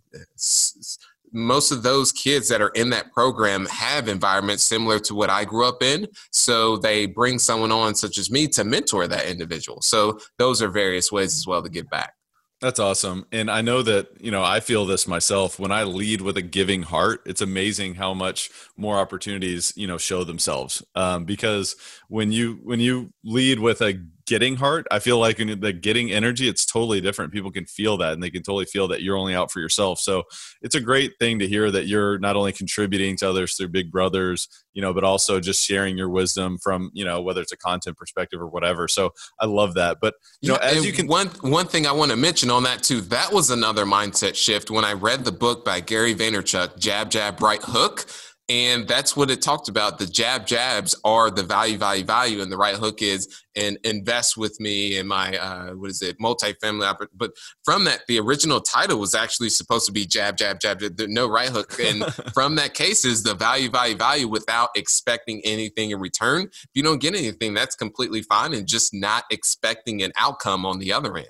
[1.32, 5.46] most of those kids that are in that program have environments similar to what I
[5.46, 6.08] grew up in.
[6.32, 9.82] So they bring someone on, such as me, to mentor that individual.
[9.82, 12.14] So those are various ways as well to give back.
[12.60, 13.28] That's awesome.
[13.32, 15.60] And I know that, you know, I feel this myself.
[15.60, 20.00] When I lead with a giving heart, it's amazing how much more opportunities, you know,
[20.00, 20.84] show themselves.
[20.96, 21.76] Um, because
[22.10, 26.12] when you when you lead with a getting heart i feel like in the getting
[26.12, 27.34] energy it's totally different.
[27.34, 30.00] People can feel that and they can totally feel that you're only out for yourself.
[30.00, 30.24] So
[30.62, 33.92] it's a great thing to hear that you're not only contributing to others through big
[33.92, 37.58] brothers you know but also just sharing your wisdom from you know whether it's a
[37.58, 38.88] content perspective or whatever.
[38.88, 39.98] So i love that.
[40.02, 42.84] But you know as you can one one thing i want to mention on that
[42.84, 47.10] too that was another mindset shift when i read the book by gary vaynerchuk jab
[47.10, 48.06] jab right hook
[48.50, 50.00] and that's what it talked about.
[50.00, 54.38] The jab jabs are the value, value, value, and the right hook is and invest
[54.38, 57.08] with me in my uh, what is it, multifamily.
[57.14, 57.32] but
[57.66, 61.28] from that, the original title was actually supposed to be jab, jab, jab, jab no
[61.28, 61.78] right hook.
[61.80, 66.44] And from that case is the value, value, value without expecting anything in return.
[66.44, 70.80] If you don't get anything, that's completely fine, and just not expecting an outcome on
[70.80, 71.28] the other end.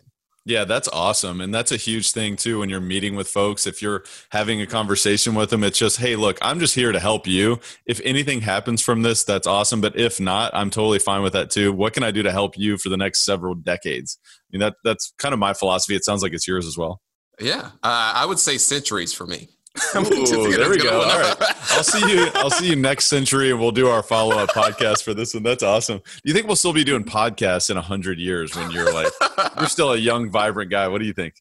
[0.47, 1.41] Yeah, that's awesome.
[1.41, 3.67] And that's a huge thing too when you're meeting with folks.
[3.67, 7.01] If you're having a conversation with them, it's just, hey, look, I'm just here to
[7.01, 7.59] help you.
[7.85, 9.81] If anything happens from this, that's awesome.
[9.81, 11.73] But if not, I'm totally fine with that too.
[11.73, 14.19] What can I do to help you for the next several decades?
[14.23, 15.97] I mean, that that's kind of my philosophy.
[15.97, 17.01] It sounds like it's yours as well.
[17.41, 19.49] Yeah, uh, I would say centuries for me.
[19.95, 21.01] Ooh, there we go.
[21.01, 21.35] All right.
[21.71, 22.27] I'll see you.
[22.35, 25.43] I'll see you next century, and we'll do our follow up podcast for this one.
[25.43, 25.97] That's awesome.
[25.97, 29.11] Do you think we'll still be doing podcasts in a hundred years when you're like
[29.57, 30.87] you're still a young, vibrant guy?
[30.87, 31.35] What do you think?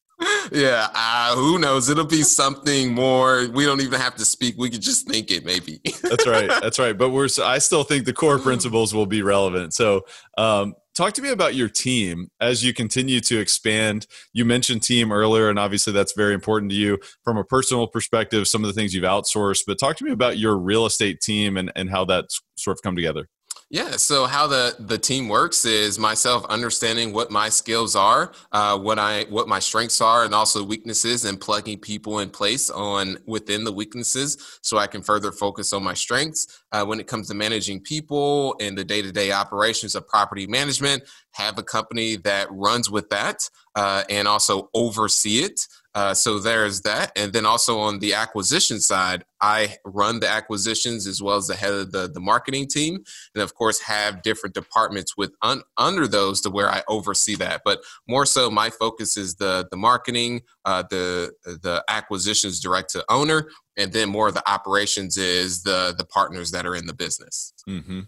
[0.53, 1.88] Yeah, uh, who knows?
[1.90, 3.49] It'll be something more.
[3.49, 4.57] We don't even have to speak.
[4.57, 5.81] We could just think it, maybe.
[6.03, 6.49] that's right.
[6.49, 6.96] That's right.
[6.96, 7.29] But we're.
[7.42, 9.75] I still think the core principles will be relevant.
[9.75, 10.07] So,
[10.38, 14.07] um, talk to me about your team as you continue to expand.
[14.33, 18.49] You mentioned team earlier and obviously that's very important to you from a personal perspective
[18.49, 21.57] some of the things you've outsourced but talk to me about your real estate team
[21.57, 23.29] and, and how that's sort of come together
[23.69, 23.93] Yeah.
[23.97, 29.01] So how the the team works is myself understanding what my skills are, uh, what
[29.01, 33.65] I what my strengths are, and also weaknesses, and plugging people in place on within
[33.65, 36.63] the weaknesses, so I can further focus on my strengths.
[36.71, 40.47] Uh, when it comes to managing people and the day to day operations of property
[40.47, 41.03] management,
[41.33, 45.67] have a company that runs with that uh, and also oversee it.
[45.97, 47.11] Uh, so there's that.
[47.17, 51.57] And then also on the acquisition side, I run the acquisitions as well as the
[51.57, 53.03] head of the, the marketing team.
[53.35, 57.63] And of course, have different departments with un, under those to where I oversee that.
[57.65, 63.03] But more so, my focus is the, the marketing, uh, the, the acquisitions direct to
[63.09, 66.95] owner, and then more of the operations is the the partners that are in the
[66.95, 67.53] business.
[67.69, 68.01] Mm-hmm.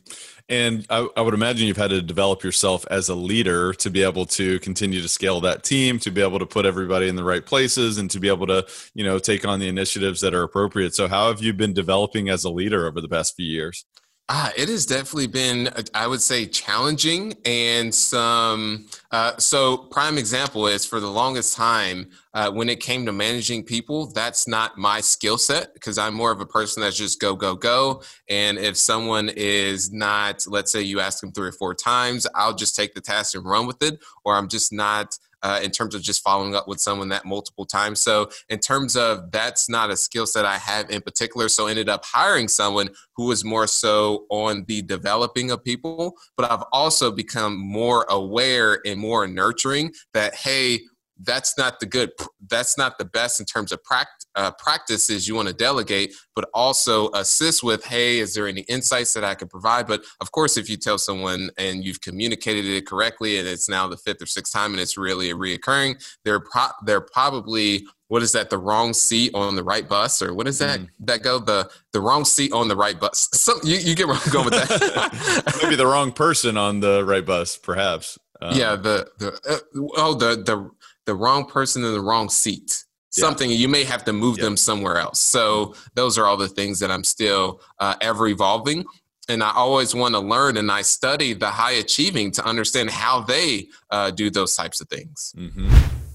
[0.48, 4.04] and I, I, would imagine you've had to develop yourself as a leader to be
[4.04, 7.24] able to continue to scale that team to be able to put everybody in the
[7.24, 10.42] right places and to be able to you know take on the initiatives that are
[10.42, 10.94] appropriate.
[10.94, 13.84] So how have you been developing as a leader over the past few years
[14.30, 18.84] Ah, it has definitely been, I would say, challenging and some.
[19.10, 23.64] Uh, so, prime example is for the longest time uh, when it came to managing
[23.64, 27.34] people, that's not my skill set because I'm more of a person that's just go,
[27.34, 28.02] go, go.
[28.28, 32.54] And if someone is not, let's say you ask them three or four times, I'll
[32.54, 35.94] just take the task and run with it, or I'm just not uh, in terms
[35.94, 38.00] of just following up with someone that multiple times.
[38.00, 41.48] So in terms of that's not a skill set I have in particular.
[41.48, 46.14] So ended up hiring someone who was more so on the developing of people.
[46.36, 50.80] But I've also become more aware and more nurturing that hey,
[51.20, 52.10] that's not the good
[52.48, 56.48] that's not the best in terms of practice uh, practices you want to delegate but
[56.54, 59.86] also assist with hey is there any insights that i can provide?
[59.86, 63.86] But of course if you tell someone and you've communicated it correctly and it's now
[63.88, 68.22] the fifth or sixth time and it's really a reoccurring they're pro- they're probably what
[68.22, 70.22] is that the wrong seat on the right bus?
[70.22, 70.88] Or what is that mm.
[71.00, 73.28] that go the the wrong seat on the right bus?
[73.38, 75.58] So you, you get where i'm going with that.
[75.62, 78.18] Maybe the wrong person on the right bus perhaps.
[78.40, 80.70] Um, yeah the the uh, oh the the
[81.06, 82.84] the wrong person in the wrong seat
[83.20, 85.20] something you may have to move them somewhere else.
[85.20, 88.84] So those are all the things that i'm still uh, ever evolving.
[89.28, 93.20] And i always want to learn and i study the high achieving to understand how
[93.20, 95.34] they uh, do those types of things.
[95.36, 95.68] Mm-hmm.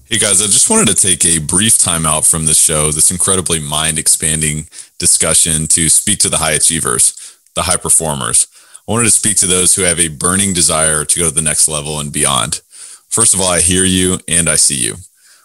[0.06, 3.10] hey guys i just wanted to take a brief time out from the show this
[3.10, 4.66] incredibly mind expanding
[4.98, 8.46] discussion to speak to the high achievers the high performers.
[8.86, 11.42] I wanted to speak to those who have a burning desire to go to the
[11.42, 12.60] next level and beyond.
[13.08, 14.96] First of all, I hear you and I see you.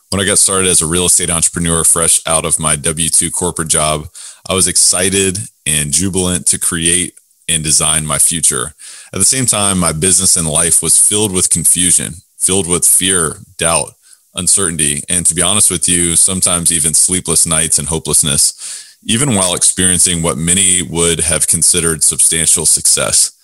[0.09, 3.29] When I got started as a real estate entrepreneur fresh out of my W 2
[3.29, 4.07] corporate job,
[4.49, 7.13] I was excited and jubilant to create
[7.47, 8.73] and design my future.
[9.13, 13.35] At the same time, my business and life was filled with confusion, filled with fear,
[13.57, 13.91] doubt,
[14.33, 19.53] uncertainty, and to be honest with you, sometimes even sleepless nights and hopelessness, even while
[19.53, 23.38] experiencing what many would have considered substantial success.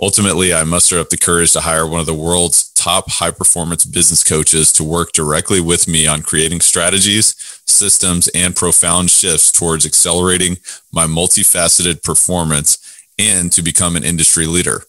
[0.00, 3.84] Ultimately, I mustered up the courage to hire one of the world's top high performance
[3.84, 7.34] business coaches to work directly with me on creating strategies,
[7.66, 10.58] systems, and profound shifts towards accelerating
[10.92, 12.78] my multifaceted performance
[13.18, 14.84] and to become an industry leader.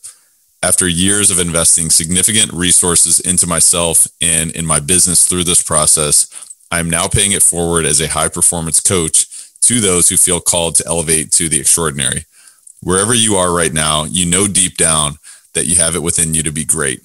[0.62, 6.30] After years of investing significant resources into myself and in my business through this process,
[6.70, 9.26] I am now paying it forward as a high performance coach
[9.62, 12.26] to those who feel called to elevate to the extraordinary
[12.82, 15.16] wherever you are right now, you know deep down
[15.54, 17.02] that you have it within you to be great.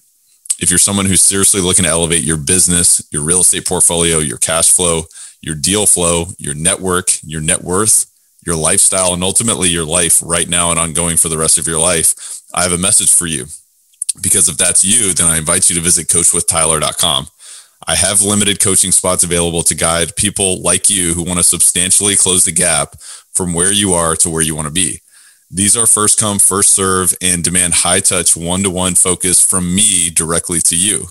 [0.61, 4.39] If you're someone who's seriously looking to elevate your business, your real estate portfolio, your
[4.39, 5.03] cash flow,
[5.41, 8.07] your deal flow, your network, your net worth,
[8.47, 11.81] your lifestyle, and ultimately your life right now and ongoing for the rest of your
[11.81, 13.47] life, I have a message for you.
[14.23, 17.27] Because if that's you, then I invite you to visit coachwithtyler.com.
[17.87, 22.17] I have limited coaching spots available to guide people like you who want to substantially
[22.17, 22.97] close the gap
[23.33, 25.01] from where you are to where you want to be.
[25.51, 29.75] These are first come, first serve and demand high touch one to one focus from
[29.75, 31.09] me directly to you.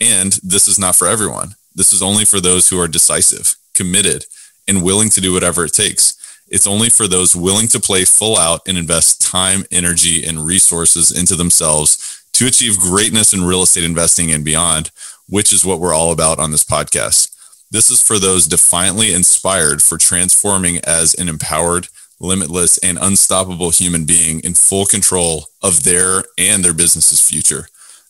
[0.00, 1.54] And this is not for everyone.
[1.74, 4.24] This is only for those who are decisive, committed,
[4.66, 6.16] and willing to do whatever it takes.
[6.48, 11.10] It's only for those willing to play full out and invest time, energy, and resources
[11.10, 14.90] into themselves to achieve greatness in real estate investing and beyond,
[15.28, 17.30] which is what we're all about on this podcast.
[17.70, 21.88] This is for those defiantly inspired for transforming as an empowered,
[22.24, 27.68] limitless, and unstoppable human being in full control of their and their business's future.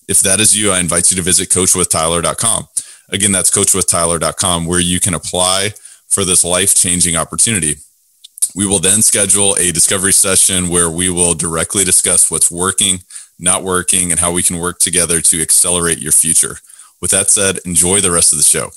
[0.08, 2.68] If that is you, I invite you to visit coachwithtyler.com.
[3.10, 5.74] Again, that's coachwithtyler.com where you can apply
[6.08, 7.76] for this life changing opportunity.
[8.54, 13.00] We will then schedule a discovery session where we will directly discuss what's working,
[13.38, 16.58] not working, and how we can work together to accelerate your future.
[17.00, 18.70] With that said, enjoy the rest of the show.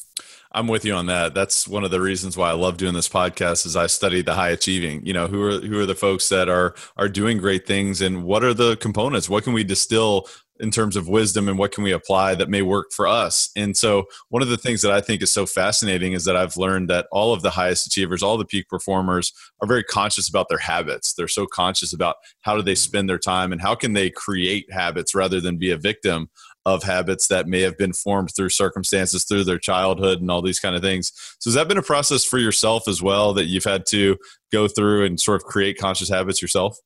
[0.51, 1.33] I'm with you on that.
[1.33, 4.33] That's one of the reasons why I love doing this podcast is I study the
[4.33, 5.05] high achieving.
[5.05, 8.23] You know, who are who are the folks that are are doing great things and
[8.23, 9.29] what are the components?
[9.29, 10.27] What can we distill
[10.59, 13.75] in terms of wisdom and what can we apply that may work for us and
[13.75, 16.89] so one of the things that i think is so fascinating is that i've learned
[16.89, 20.57] that all of the highest achievers all the peak performers are very conscious about their
[20.57, 24.09] habits they're so conscious about how do they spend their time and how can they
[24.09, 26.29] create habits rather than be a victim
[26.75, 30.59] of habits that may have been formed through circumstances through their childhood and all these
[30.59, 33.63] kind of things so has that been a process for yourself as well that you've
[33.63, 34.17] had to
[34.51, 36.77] go through and sort of create conscious habits yourself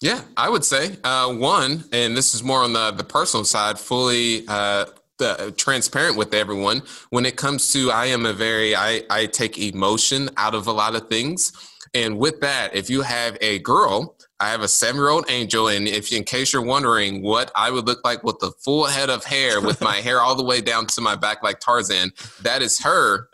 [0.00, 3.78] yeah, I would say uh, one, and this is more on the the personal side,
[3.80, 4.84] fully uh,
[5.18, 6.82] the, transparent with everyone.
[7.10, 10.72] When it comes to, I am a very I I take emotion out of a
[10.72, 11.52] lot of things,
[11.94, 14.14] and with that, if you have a girl.
[14.40, 18.04] I have a seven-year-old angel, and if in case you're wondering what I would look
[18.04, 21.00] like with the full head of hair, with my hair all the way down to
[21.00, 22.12] my back like Tarzan,
[22.42, 23.28] that is her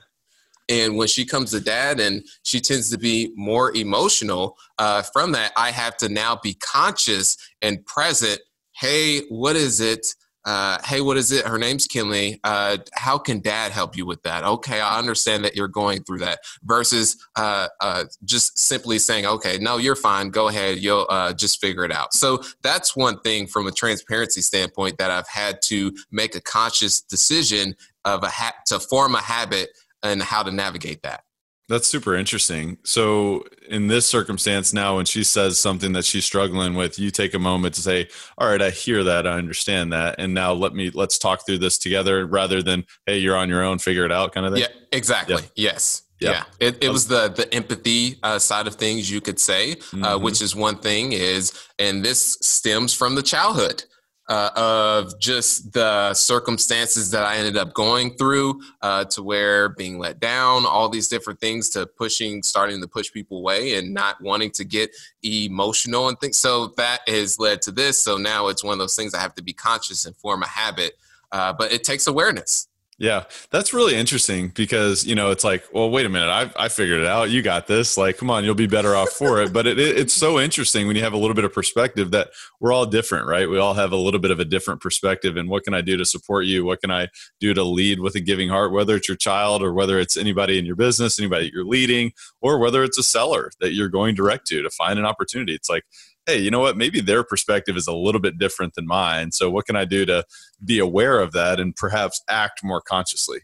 [0.68, 5.32] and when she comes to dad and she tends to be more emotional uh, from
[5.32, 8.40] that, I have to now be conscious and present.
[8.72, 10.06] Hey, what is it?
[10.44, 11.46] Uh, hey, what is it?
[11.46, 12.38] Her name's Kinley.
[12.44, 14.44] Uh, how can dad help you with that?
[14.44, 19.58] Okay, I understand that you're going through that versus uh, uh just simply saying, okay,
[19.58, 20.30] no, you're fine.
[20.30, 20.78] Go ahead.
[20.78, 22.12] You'll uh, just figure it out.
[22.12, 27.00] So that's one thing from a transparency standpoint that I've had to make a conscious
[27.00, 27.74] decision
[28.04, 29.70] of a ha- to form a habit
[30.02, 31.24] and how to navigate that.
[31.68, 32.76] That's super interesting.
[32.84, 37.32] So, in this circumstance now, when she says something that she's struggling with, you take
[37.32, 40.74] a moment to say, "All right, I hear that, I understand that, and now let
[40.74, 44.12] me let's talk through this together," rather than "Hey, you're on your own, figure it
[44.12, 44.62] out," kind of thing.
[44.62, 45.42] Yeah, exactly.
[45.54, 46.02] Yes.
[46.20, 46.68] Yeah, yeah.
[46.68, 50.04] It, it was the the empathy uh, side of things, you could say, uh, mm-hmm.
[50.04, 53.84] uh, which is one thing is, and this stems from the childhood
[54.28, 59.98] uh, of just the circumstances that I ended up going through uh, to where being
[59.98, 64.20] let down, all these different things to pushing, starting to push people away and not
[64.22, 64.90] wanting to get
[65.22, 66.38] emotional and things.
[66.38, 68.00] So that has led to this.
[68.00, 70.48] So now it's one of those things I have to be conscious and form a
[70.48, 70.94] habit.
[71.30, 72.68] Uh, but it takes awareness.
[72.96, 76.68] Yeah, that's really interesting because you know it's like, well, wait a minute, I I
[76.68, 77.28] figured it out.
[77.28, 77.96] You got this.
[77.96, 79.52] Like, come on, you'll be better off for it.
[79.52, 82.28] But it, it, it's so interesting when you have a little bit of perspective that
[82.60, 83.50] we're all different, right?
[83.50, 85.36] We all have a little bit of a different perspective.
[85.36, 86.64] And what can I do to support you?
[86.64, 87.08] What can I
[87.40, 88.70] do to lead with a giving heart?
[88.70, 92.58] Whether it's your child or whether it's anybody in your business, anybody you're leading, or
[92.58, 95.54] whether it's a seller that you're going direct to to find an opportunity.
[95.54, 95.84] It's like
[96.26, 96.76] hey, you know what?
[96.76, 99.32] Maybe their perspective is a little bit different than mine.
[99.32, 100.24] So, what can I do to
[100.64, 103.40] be aware of that and perhaps act more consciously?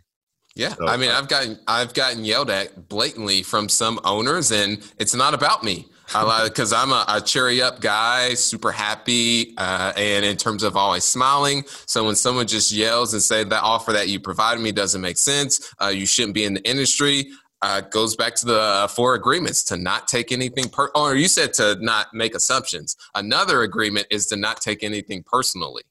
[0.57, 4.79] Yeah, so, I mean, I've gotten I've gotten yelled at blatantly from some owners, and
[4.99, 10.25] it's not about me because I'm a, a cherry up guy, super happy, uh, and
[10.25, 11.65] in terms of always smiling.
[11.87, 15.19] So when someone just yells and say that offer that you provided me doesn't make
[15.19, 17.31] sense, uh, you shouldn't be in the industry
[17.63, 21.29] uh, goes back to the uh, four agreements to not take anything per or you
[21.29, 25.83] said to not make assumptions another agreement is to not take anything personally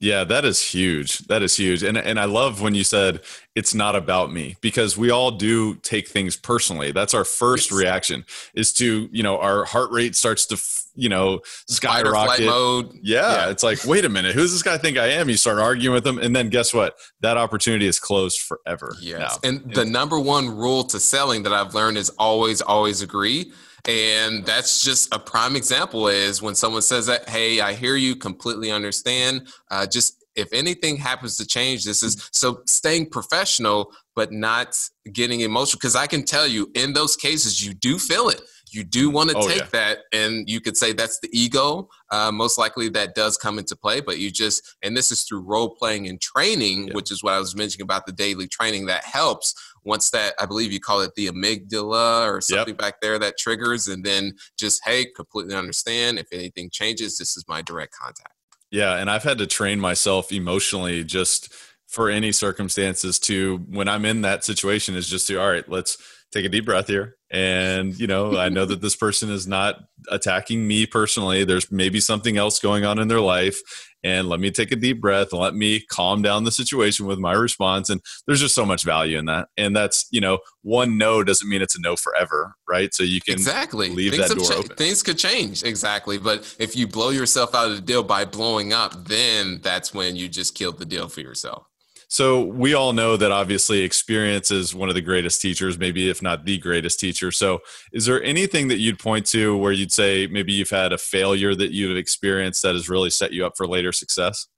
[0.00, 1.18] yeah, that is huge.
[1.26, 1.82] That is huge.
[1.82, 3.20] And and I love when you said
[3.56, 6.92] it's not about me because we all do take things personally.
[6.92, 7.80] That's our first yes.
[7.80, 8.24] reaction
[8.54, 10.56] is to, you know, our heart rate starts to,
[10.98, 12.44] you know, skyrocket.
[12.44, 12.98] Mode.
[13.02, 15.28] Yeah, yeah, it's like, wait a minute, who's this guy think I am?
[15.28, 16.98] You start arguing with them and then guess what?
[17.20, 18.94] That opportunity is closed forever.
[19.00, 19.38] Yes.
[19.42, 19.48] Now.
[19.48, 23.52] And the number one rule to selling that I've learned is always always agree
[23.86, 28.16] and that's just a prime example is when someone says that hey i hear you
[28.16, 34.32] completely understand uh, just if anything happens to change this is so staying professional but
[34.32, 34.76] not
[35.12, 38.42] getting emotional because i can tell you in those cases you do feel it
[38.72, 39.66] you do want to oh, take yeah.
[39.72, 43.76] that and you could say that's the ego uh, most likely that does come into
[43.76, 46.94] play but you just and this is through role playing and training yeah.
[46.94, 49.54] which is what i was mentioning about the daily training that helps
[49.84, 52.78] once that i believe you call it the amygdala or something yep.
[52.78, 57.44] back there that triggers and then just hey completely understand if anything changes this is
[57.48, 58.34] my direct contact
[58.70, 61.52] yeah and i've had to train myself emotionally just
[61.86, 65.96] for any circumstances to when i'm in that situation is just to all right let's
[66.32, 67.16] take a deep breath here.
[67.30, 71.44] And you know i know that this person is not attacking me personally.
[71.44, 73.60] There's maybe something else going on in their life.
[74.04, 77.18] And let me take a deep breath and let me calm down the situation with
[77.18, 77.90] my response.
[77.90, 79.48] And there's just so much value in that.
[79.58, 82.94] And that's you know one no doesn't mean it's a no forever right?
[82.94, 83.90] So you can exactly.
[83.90, 84.76] leave things that door cha- open.
[84.76, 85.64] things could change.
[85.64, 86.18] Exactly.
[86.18, 90.16] But if you blow yourself out of the deal by blowing up then that's when
[90.16, 91.66] you just killed the deal for yourself
[92.08, 96.22] so we all know that obviously experience is one of the greatest teachers, maybe if
[96.22, 97.30] not the greatest teacher.
[97.30, 97.60] So
[97.92, 101.54] is there anything that you'd point to where you'd say maybe you've had a failure
[101.54, 104.48] that you've experienced that has really set you up for later success?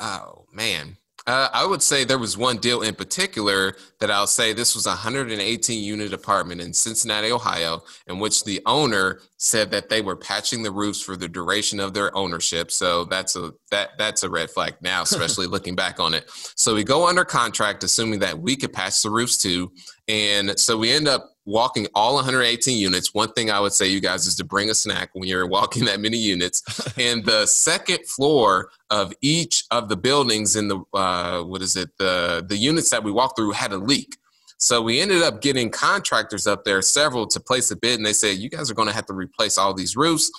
[0.00, 0.96] Oh man.
[1.26, 4.86] Uh, I would say there was one deal in particular that I'll say this was
[4.86, 10.16] a 118 unit apartment in Cincinnati, Ohio, in which the owner said that they were
[10.16, 12.70] patching the roofs for the duration of their ownership.
[12.70, 16.30] So that's a that that's a red flag now, especially looking back on it.
[16.56, 19.72] So we go under contract, assuming that we could patch the roofs too,
[20.10, 23.14] and so we end up walking all 118 units.
[23.14, 25.84] One thing I would say, you guys, is to bring a snack when you're walking
[25.84, 26.62] that many units.
[26.98, 31.90] and the second floor of each of the buildings in the uh, what is it
[31.98, 34.16] the the units that we walked through had a leak.
[34.58, 38.12] So we ended up getting contractors up there, several, to place a bid, and they
[38.12, 40.30] said, "You guys are going to have to replace all these roofs."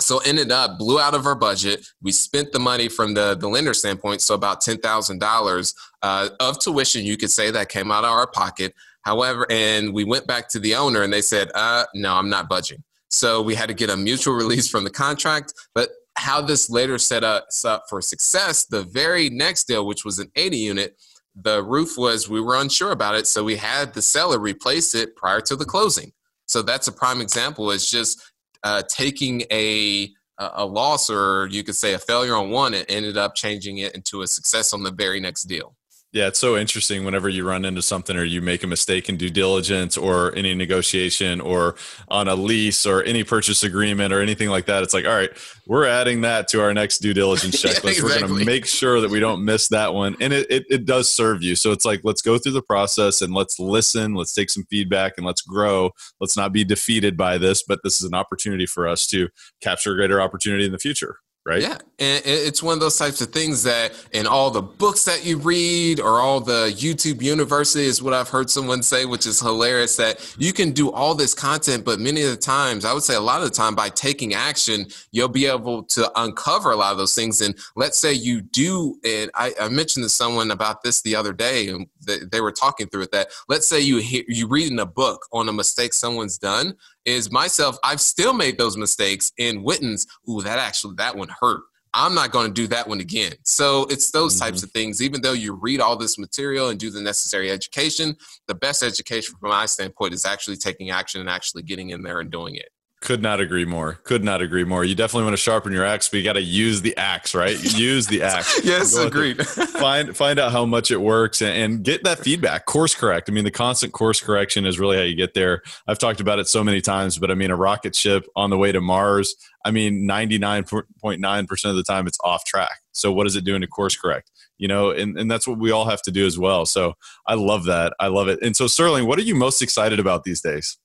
[0.00, 1.86] So ended up blew out of our budget.
[2.02, 5.74] We spent the money from the the lender standpoint, so about ten thousand uh, dollars
[6.02, 8.74] of tuition, you could say that came out of our pocket.
[9.02, 12.48] However, and we went back to the owner, and they said, uh, "No, I'm not
[12.48, 15.54] budging." So we had to get a mutual release from the contract.
[15.74, 20.18] But how this later set us up for success, the very next deal, which was
[20.18, 20.96] an 80 unit,
[21.34, 25.16] the roof was we were unsure about it, so we had the seller replace it
[25.16, 26.12] prior to the closing.
[26.46, 27.70] So that's a prime example.
[27.70, 28.20] It's just
[28.64, 33.16] uh, taking a a loss or you could say a failure on one and ended
[33.16, 35.76] up changing it into a success on the very next deal.
[36.14, 39.16] Yeah, it's so interesting whenever you run into something or you make a mistake in
[39.16, 41.74] due diligence or any negotiation or
[42.06, 44.84] on a lease or any purchase agreement or anything like that.
[44.84, 45.30] It's like, all right,
[45.66, 47.84] we're adding that to our next due diligence checklist.
[47.84, 48.02] yeah, exactly.
[48.22, 50.14] We're going to make sure that we don't miss that one.
[50.20, 51.56] And it, it, it does serve you.
[51.56, 55.14] So it's like, let's go through the process and let's listen, let's take some feedback
[55.16, 55.90] and let's grow.
[56.20, 59.94] Let's not be defeated by this, but this is an opportunity for us to capture
[59.94, 61.62] a greater opportunity in the future right?
[61.62, 65.24] Yeah, and it's one of those types of things that in all the books that
[65.24, 69.40] you read or all the YouTube University is what I've heard someone say, which is
[69.40, 69.96] hilarious.
[69.96, 73.14] That you can do all this content, but many of the times, I would say
[73.14, 76.92] a lot of the time, by taking action, you'll be able to uncover a lot
[76.92, 77.40] of those things.
[77.40, 81.32] And let's say you do, and I, I mentioned to someone about this the other
[81.32, 83.12] day, and they were talking through it.
[83.12, 86.74] That let's say you hear, you read in a book on a mistake someone's done,
[87.04, 90.06] is myself, I've still made those mistakes in Witten's.
[90.28, 91.62] Ooh, that actually, that one hurt.
[91.96, 93.34] I'm not going to do that one again.
[93.44, 94.46] So it's those mm-hmm.
[94.46, 95.00] types of things.
[95.00, 98.16] Even though you read all this material and do the necessary education,
[98.48, 102.18] the best education from my standpoint is actually taking action and actually getting in there
[102.18, 102.70] and doing it.
[103.04, 103.98] Could not agree more.
[104.04, 104.82] Could not agree more.
[104.82, 107.62] You definitely want to sharpen your axe, but you got to use the axe, right?
[107.76, 108.64] Use the axe.
[108.64, 109.46] yes, agreed.
[109.46, 112.64] find find out how much it works and, and, get that feedback.
[112.64, 113.28] Course correct.
[113.28, 115.60] I mean, the constant course correction is really how you get there.
[115.86, 118.56] I've talked about it so many times, but I mean, a rocket ship on the
[118.56, 119.34] way to Mars.
[119.66, 120.64] I mean, ninety nine
[120.98, 122.80] point nine percent of the time, it's off track.
[122.92, 124.30] So, what is it doing to course correct?
[124.56, 126.64] You know, and, and that's what we all have to do as well.
[126.64, 126.94] So,
[127.26, 127.92] I love that.
[128.00, 128.38] I love it.
[128.40, 130.78] And so, Sterling, what are you most excited about these days?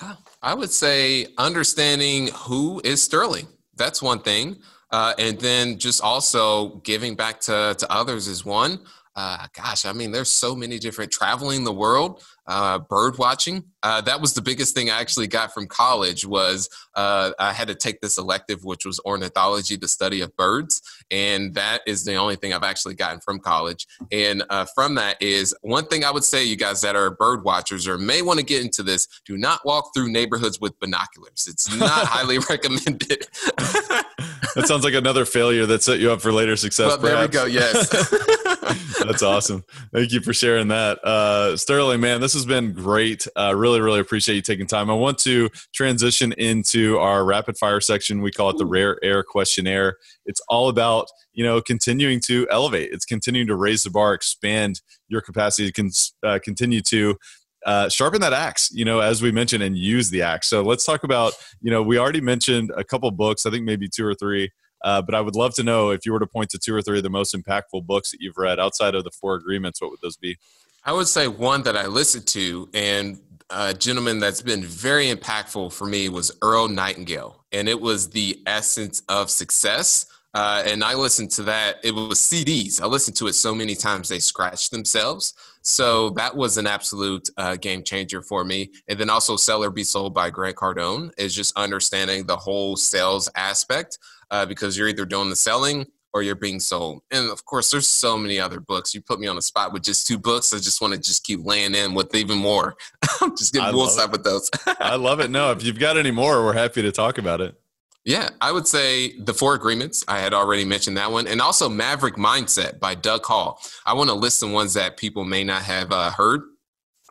[0.00, 3.48] Oh, I would say understanding who is Sterling.
[3.76, 4.58] That's one thing.
[4.90, 8.78] Uh, and then just also giving back to, to others is one.
[9.16, 13.64] Uh, gosh, I mean, there's so many different traveling the world uh, bird watching.
[13.82, 17.68] Uh, that was the biggest thing I actually got from college was uh, I had
[17.68, 22.16] to take this elective, which was ornithology, the study of birds, and that is the
[22.16, 23.86] only thing I've actually gotten from college.
[24.12, 27.44] And uh, from that is one thing I would say, you guys that are bird
[27.44, 31.46] watchers or may want to get into this: do not walk through neighborhoods with binoculars.
[31.48, 33.26] It's not highly recommended.
[34.54, 36.96] that sounds like another failure that set you up for later success.
[36.96, 37.44] But there we go.
[37.44, 37.90] Yes.
[39.04, 39.64] That's awesome.
[39.92, 42.00] Thank you for sharing that, uh, Sterling.
[42.00, 43.26] Man, this has been great.
[43.36, 44.90] Uh, really, really appreciate you taking time.
[44.90, 48.22] I want to transition into our rapid fire section.
[48.22, 49.96] We call it the Rare Air Questionnaire.
[50.24, 52.90] It's all about you know continuing to elevate.
[52.92, 55.90] It's continuing to raise the bar, expand your capacity to con-
[56.22, 57.16] uh, continue to
[57.64, 60.48] uh, sharpen that axe, you know, as we mentioned, and use the axe.
[60.48, 63.88] So let's talk about, you know, we already mentioned a couple books, I think maybe
[63.88, 64.50] two or three,
[64.84, 66.82] uh, but I would love to know if you were to point to two or
[66.82, 69.90] three of the most impactful books that you've read outside of the four agreements, what
[69.90, 70.36] would those be?
[70.84, 73.18] I would say one that I listened to and
[73.50, 78.42] a gentleman that's been very impactful for me was Earl Nightingale, and it was the
[78.46, 80.06] essence of success.
[80.34, 81.76] Uh, and I listened to that.
[81.84, 82.82] It was CDs.
[82.82, 85.32] I listened to it so many times they scratched themselves.
[85.64, 88.70] So that was an absolute uh, game changer for me.
[88.86, 92.76] And then also Sell or Be Sold by Grant Cardone is just understanding the whole
[92.76, 93.98] sales aspect
[94.30, 97.02] uh, because you're either doing the selling or you're being sold.
[97.10, 98.94] And of course, there's so many other books.
[98.94, 100.52] You put me on the spot with just two books.
[100.54, 102.76] I just want to just keep laying in with even more.
[103.36, 104.50] Just getting bullseye with those.
[104.78, 105.30] I love it.
[105.30, 107.58] No, if you've got any more, we're happy to talk about it.
[108.04, 110.04] Yeah, I would say the four agreements.
[110.06, 113.58] I had already mentioned that one, and also Maverick Mindset by Doug Hall.
[113.86, 116.42] I want to list the ones that people may not have uh, heard.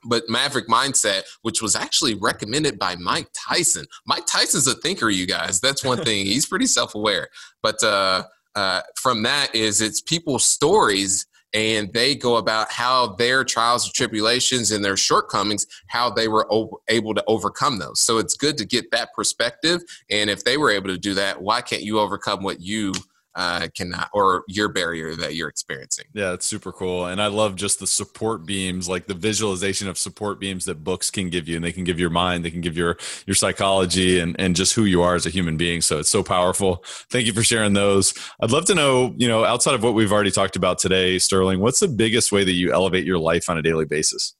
[0.06, 3.86] But Maverick Mindset, which was actually recommended by Mike Tyson.
[4.06, 5.62] Mike Tyson's a thinker, you guys.
[5.62, 6.26] That's one thing.
[6.26, 7.30] He's pretty self aware.
[7.64, 8.24] But uh,
[8.54, 13.94] uh, from that is it's people's stories and they go about how their trials and
[13.94, 16.48] tribulations and their shortcomings how they were
[16.88, 18.00] able to overcome those.
[18.00, 21.42] So it's good to get that perspective and if they were able to do that
[21.42, 22.94] why can't you overcome what you
[23.36, 26.06] uh, cannot or your barrier that you're experiencing.
[26.14, 27.08] Yeah, it's super cool.
[27.08, 31.10] And I love just the support beams, like the visualization of support beams that books
[31.10, 31.56] can give you.
[31.56, 34.74] And they can give your mind, they can give your your psychology and, and just
[34.74, 35.82] who you are as a human being.
[35.82, 36.84] So it's so powerful.
[37.10, 38.14] Thank you for sharing those.
[38.42, 41.60] I'd love to know, you know, outside of what we've already talked about today, Sterling,
[41.60, 44.36] what's the biggest way that you elevate your life on a daily basis?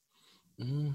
[0.60, 0.92] Mm-hmm.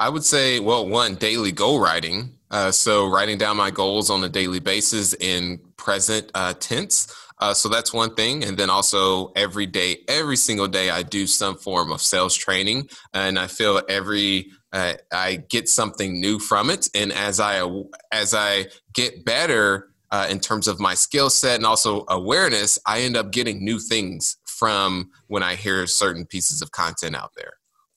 [0.00, 2.37] I would say, well, one, daily goal writing.
[2.50, 7.14] Uh, so writing down my goals on a daily basis in present uh, tense.
[7.40, 8.42] Uh, so that's one thing.
[8.42, 12.88] And then also every day, every single day, I do some form of sales training.
[13.14, 16.88] And I feel every, uh, I get something new from it.
[16.94, 17.68] And as I,
[18.10, 23.02] as I get better uh, in terms of my skill set and also awareness, I
[23.02, 27.52] end up getting new things from when I hear certain pieces of content out there.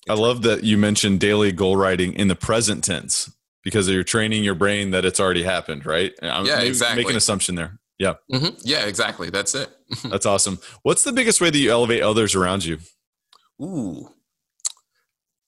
[0.09, 3.31] I love that you mentioned daily goal writing in the present tense
[3.63, 6.13] because you're training your brain that it's already happened, right?
[6.21, 7.03] I'm yeah, exactly.
[7.03, 7.79] Make an assumption there.
[7.99, 8.15] Yeah.
[8.31, 8.55] Mm-hmm.
[8.63, 9.29] Yeah, exactly.
[9.29, 9.69] That's it.
[10.05, 10.59] That's awesome.
[10.81, 12.79] What's the biggest way that you elevate others around you?
[13.61, 14.09] Ooh,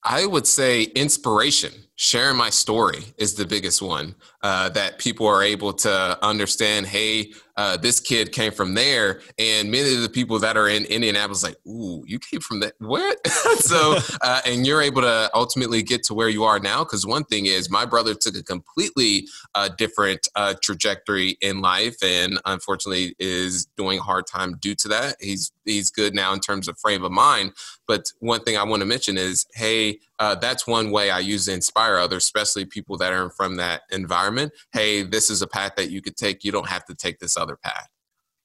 [0.03, 1.71] I would say inspiration.
[1.95, 6.87] Sharing my story is the biggest one uh, that people are able to understand.
[6.87, 10.85] Hey, uh, this kid came from there, and many of the people that are in
[10.85, 12.73] Indianapolis, like, ooh, you came from that?
[12.79, 13.25] What?
[13.59, 16.83] so, uh, and you're able to ultimately get to where you are now.
[16.83, 21.97] Because one thing is, my brother took a completely uh, different uh, trajectory in life,
[22.03, 25.15] and unfortunately, is doing a hard time due to that.
[25.19, 27.53] He's he's good now in terms of frame of mind.
[27.87, 31.45] But one thing I want to mention is, hey, uh, that's one way I use
[31.45, 34.53] to inspire others, especially people that are from that environment.
[34.71, 36.43] Hey, this is a path that you could take.
[36.43, 37.89] You don't have to take this other path.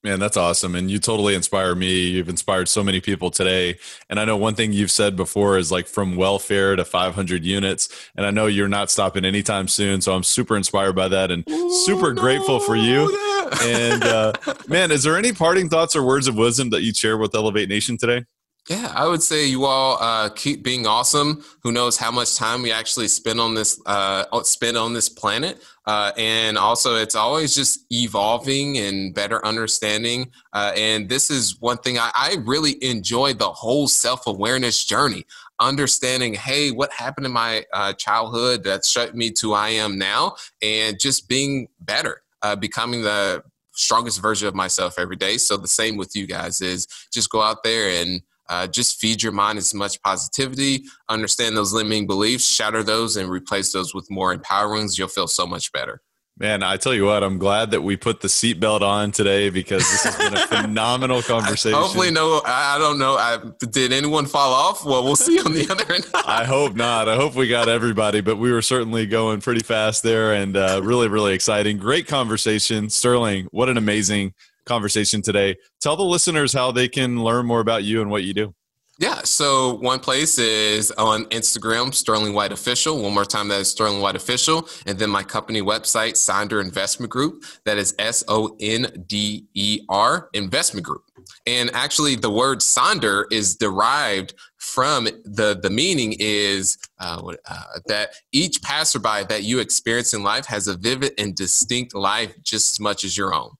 [0.04, 0.76] Man, that's awesome.
[0.76, 2.06] And you totally inspire me.
[2.06, 3.78] You've inspired so many people today.
[4.08, 7.88] And I know one thing you've said before is like from welfare to 500 units.
[8.16, 10.00] And I know you're not stopping anytime soon.
[10.00, 13.12] So I'm super inspired by that and Ooh, super no, grateful for you.
[13.60, 14.34] and uh,
[14.68, 17.68] man, is there any parting thoughts or words of wisdom that you'd share with Elevate
[17.68, 18.24] Nation today?
[18.68, 21.42] Yeah, I would say you all uh, keep being awesome.
[21.62, 25.62] Who knows how much time we actually spend on this uh, spend on this planet,
[25.88, 30.30] uh, and also it's always just evolving and better understanding.
[30.52, 35.24] Uh, and this is one thing I, I really enjoy the whole self awareness journey.
[35.58, 40.36] Understanding, hey, what happened in my uh, childhood that shaped me to I am now,
[40.60, 45.38] and just being better, uh, becoming the strongest version of myself every day.
[45.38, 49.22] So the same with you guys is just go out there and uh, just feed
[49.22, 54.10] your mind as much positivity, understand those limiting beliefs, shatter those, and replace those with
[54.10, 54.98] more empowering ones.
[54.98, 56.00] You'll feel so much better.
[56.40, 59.80] Man, I tell you what, I'm glad that we put the seatbelt on today because
[59.80, 61.76] this has been a phenomenal conversation.
[61.76, 63.16] Hopefully, no, I don't know.
[63.16, 63.38] I,
[63.72, 64.84] did anyone fall off?
[64.84, 66.06] Well, we'll see on the other end.
[66.14, 67.08] I hope not.
[67.08, 70.80] I hope we got everybody, but we were certainly going pretty fast there and uh,
[70.84, 71.76] really, really exciting.
[71.76, 72.88] Great conversation.
[72.88, 74.32] Sterling, what an amazing
[74.68, 75.56] conversation today.
[75.80, 78.54] Tell the listeners how they can learn more about you and what you do.
[79.00, 83.00] Yeah, so one place is on Instagram, Sterling White Official.
[83.00, 84.68] One more time, that is Sterling White Official.
[84.86, 87.44] And then my company website, Sonder Investment Group.
[87.64, 91.04] That is S O N D E R Investment Group.
[91.46, 98.14] And actually, the word Sonder is derived from the the meaning is uh, uh, that
[98.32, 102.80] each passerby that you experience in life has a vivid and distinct life just as
[102.80, 103.50] much as your own.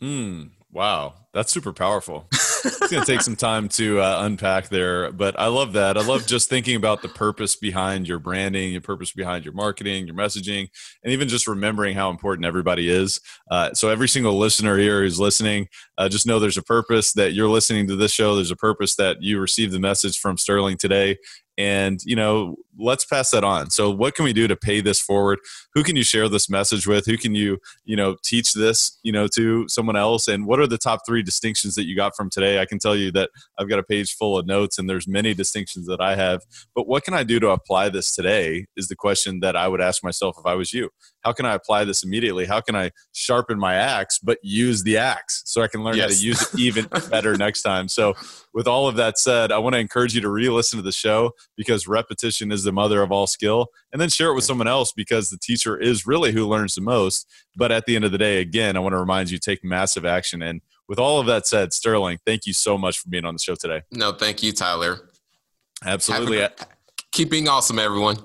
[0.00, 0.44] Hmm.
[0.76, 2.28] Wow, that's super powerful.
[2.32, 5.96] it's going to take some time to uh, unpack there, but I love that.
[5.96, 10.06] I love just thinking about the purpose behind your branding, your purpose behind your marketing,
[10.06, 10.68] your messaging,
[11.02, 13.20] and even just remembering how important everybody is.
[13.50, 15.66] Uh, so, every single listener here who's listening,
[15.96, 18.34] uh, just know there's a purpose that you're listening to this show.
[18.34, 21.16] There's a purpose that you received the message from Sterling today,
[21.58, 23.70] and you know let's pass that on.
[23.70, 25.38] So what can we do to pay this forward?
[25.74, 27.06] Who can you share this message with?
[27.06, 30.28] Who can you you know teach this you know to someone else?
[30.28, 32.60] And what are the top three distinctions that you got from today?
[32.60, 35.34] I can tell you that i've got a page full of notes and there's many
[35.34, 36.42] distinctions that i have
[36.74, 39.80] but what can i do to apply this today is the question that i would
[39.80, 40.90] ask myself if i was you
[41.26, 42.46] how can i apply this immediately?
[42.46, 46.02] How can i sharpen my axe but use the axe so i can learn yes.
[46.02, 47.88] how to use it even better next time?
[47.88, 48.14] So
[48.54, 51.32] with all of that said i want to encourage you to re-listen to the show
[51.56, 53.66] because repetition is the mother of all skill.
[53.92, 56.80] And then share it with someone else because the teacher is really who learns the
[56.80, 57.26] most.
[57.56, 60.04] But at the end of the day again i want to remind you take massive
[60.04, 60.42] action.
[60.42, 63.40] And with all of that said sterling thank you so much for being on the
[63.40, 63.82] show today.
[63.90, 65.10] No thank you tyler.
[65.84, 66.46] Absolutely
[67.12, 68.16] Keep being awesome, everyone.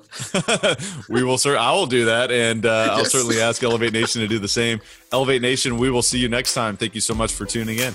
[1.10, 1.56] we will, sir.
[1.56, 2.98] I will do that, and uh, yes.
[2.98, 4.82] I'll certainly ask Elevate Nation to do the same.
[5.14, 6.76] Elevate Nation, we will see you next time.
[6.76, 7.94] Thank you so much for tuning in.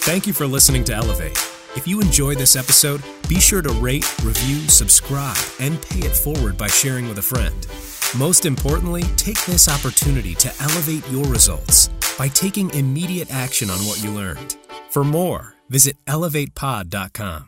[0.00, 1.36] Thank you for listening to Elevate.
[1.76, 6.56] If you enjoyed this episode, be sure to rate, review, subscribe, and pay it forward
[6.56, 7.66] by sharing with a friend.
[8.18, 14.02] Most importantly, take this opportunity to elevate your results by taking immediate action on what
[14.02, 14.56] you learned.
[14.88, 17.44] For more, visit elevatepod.com.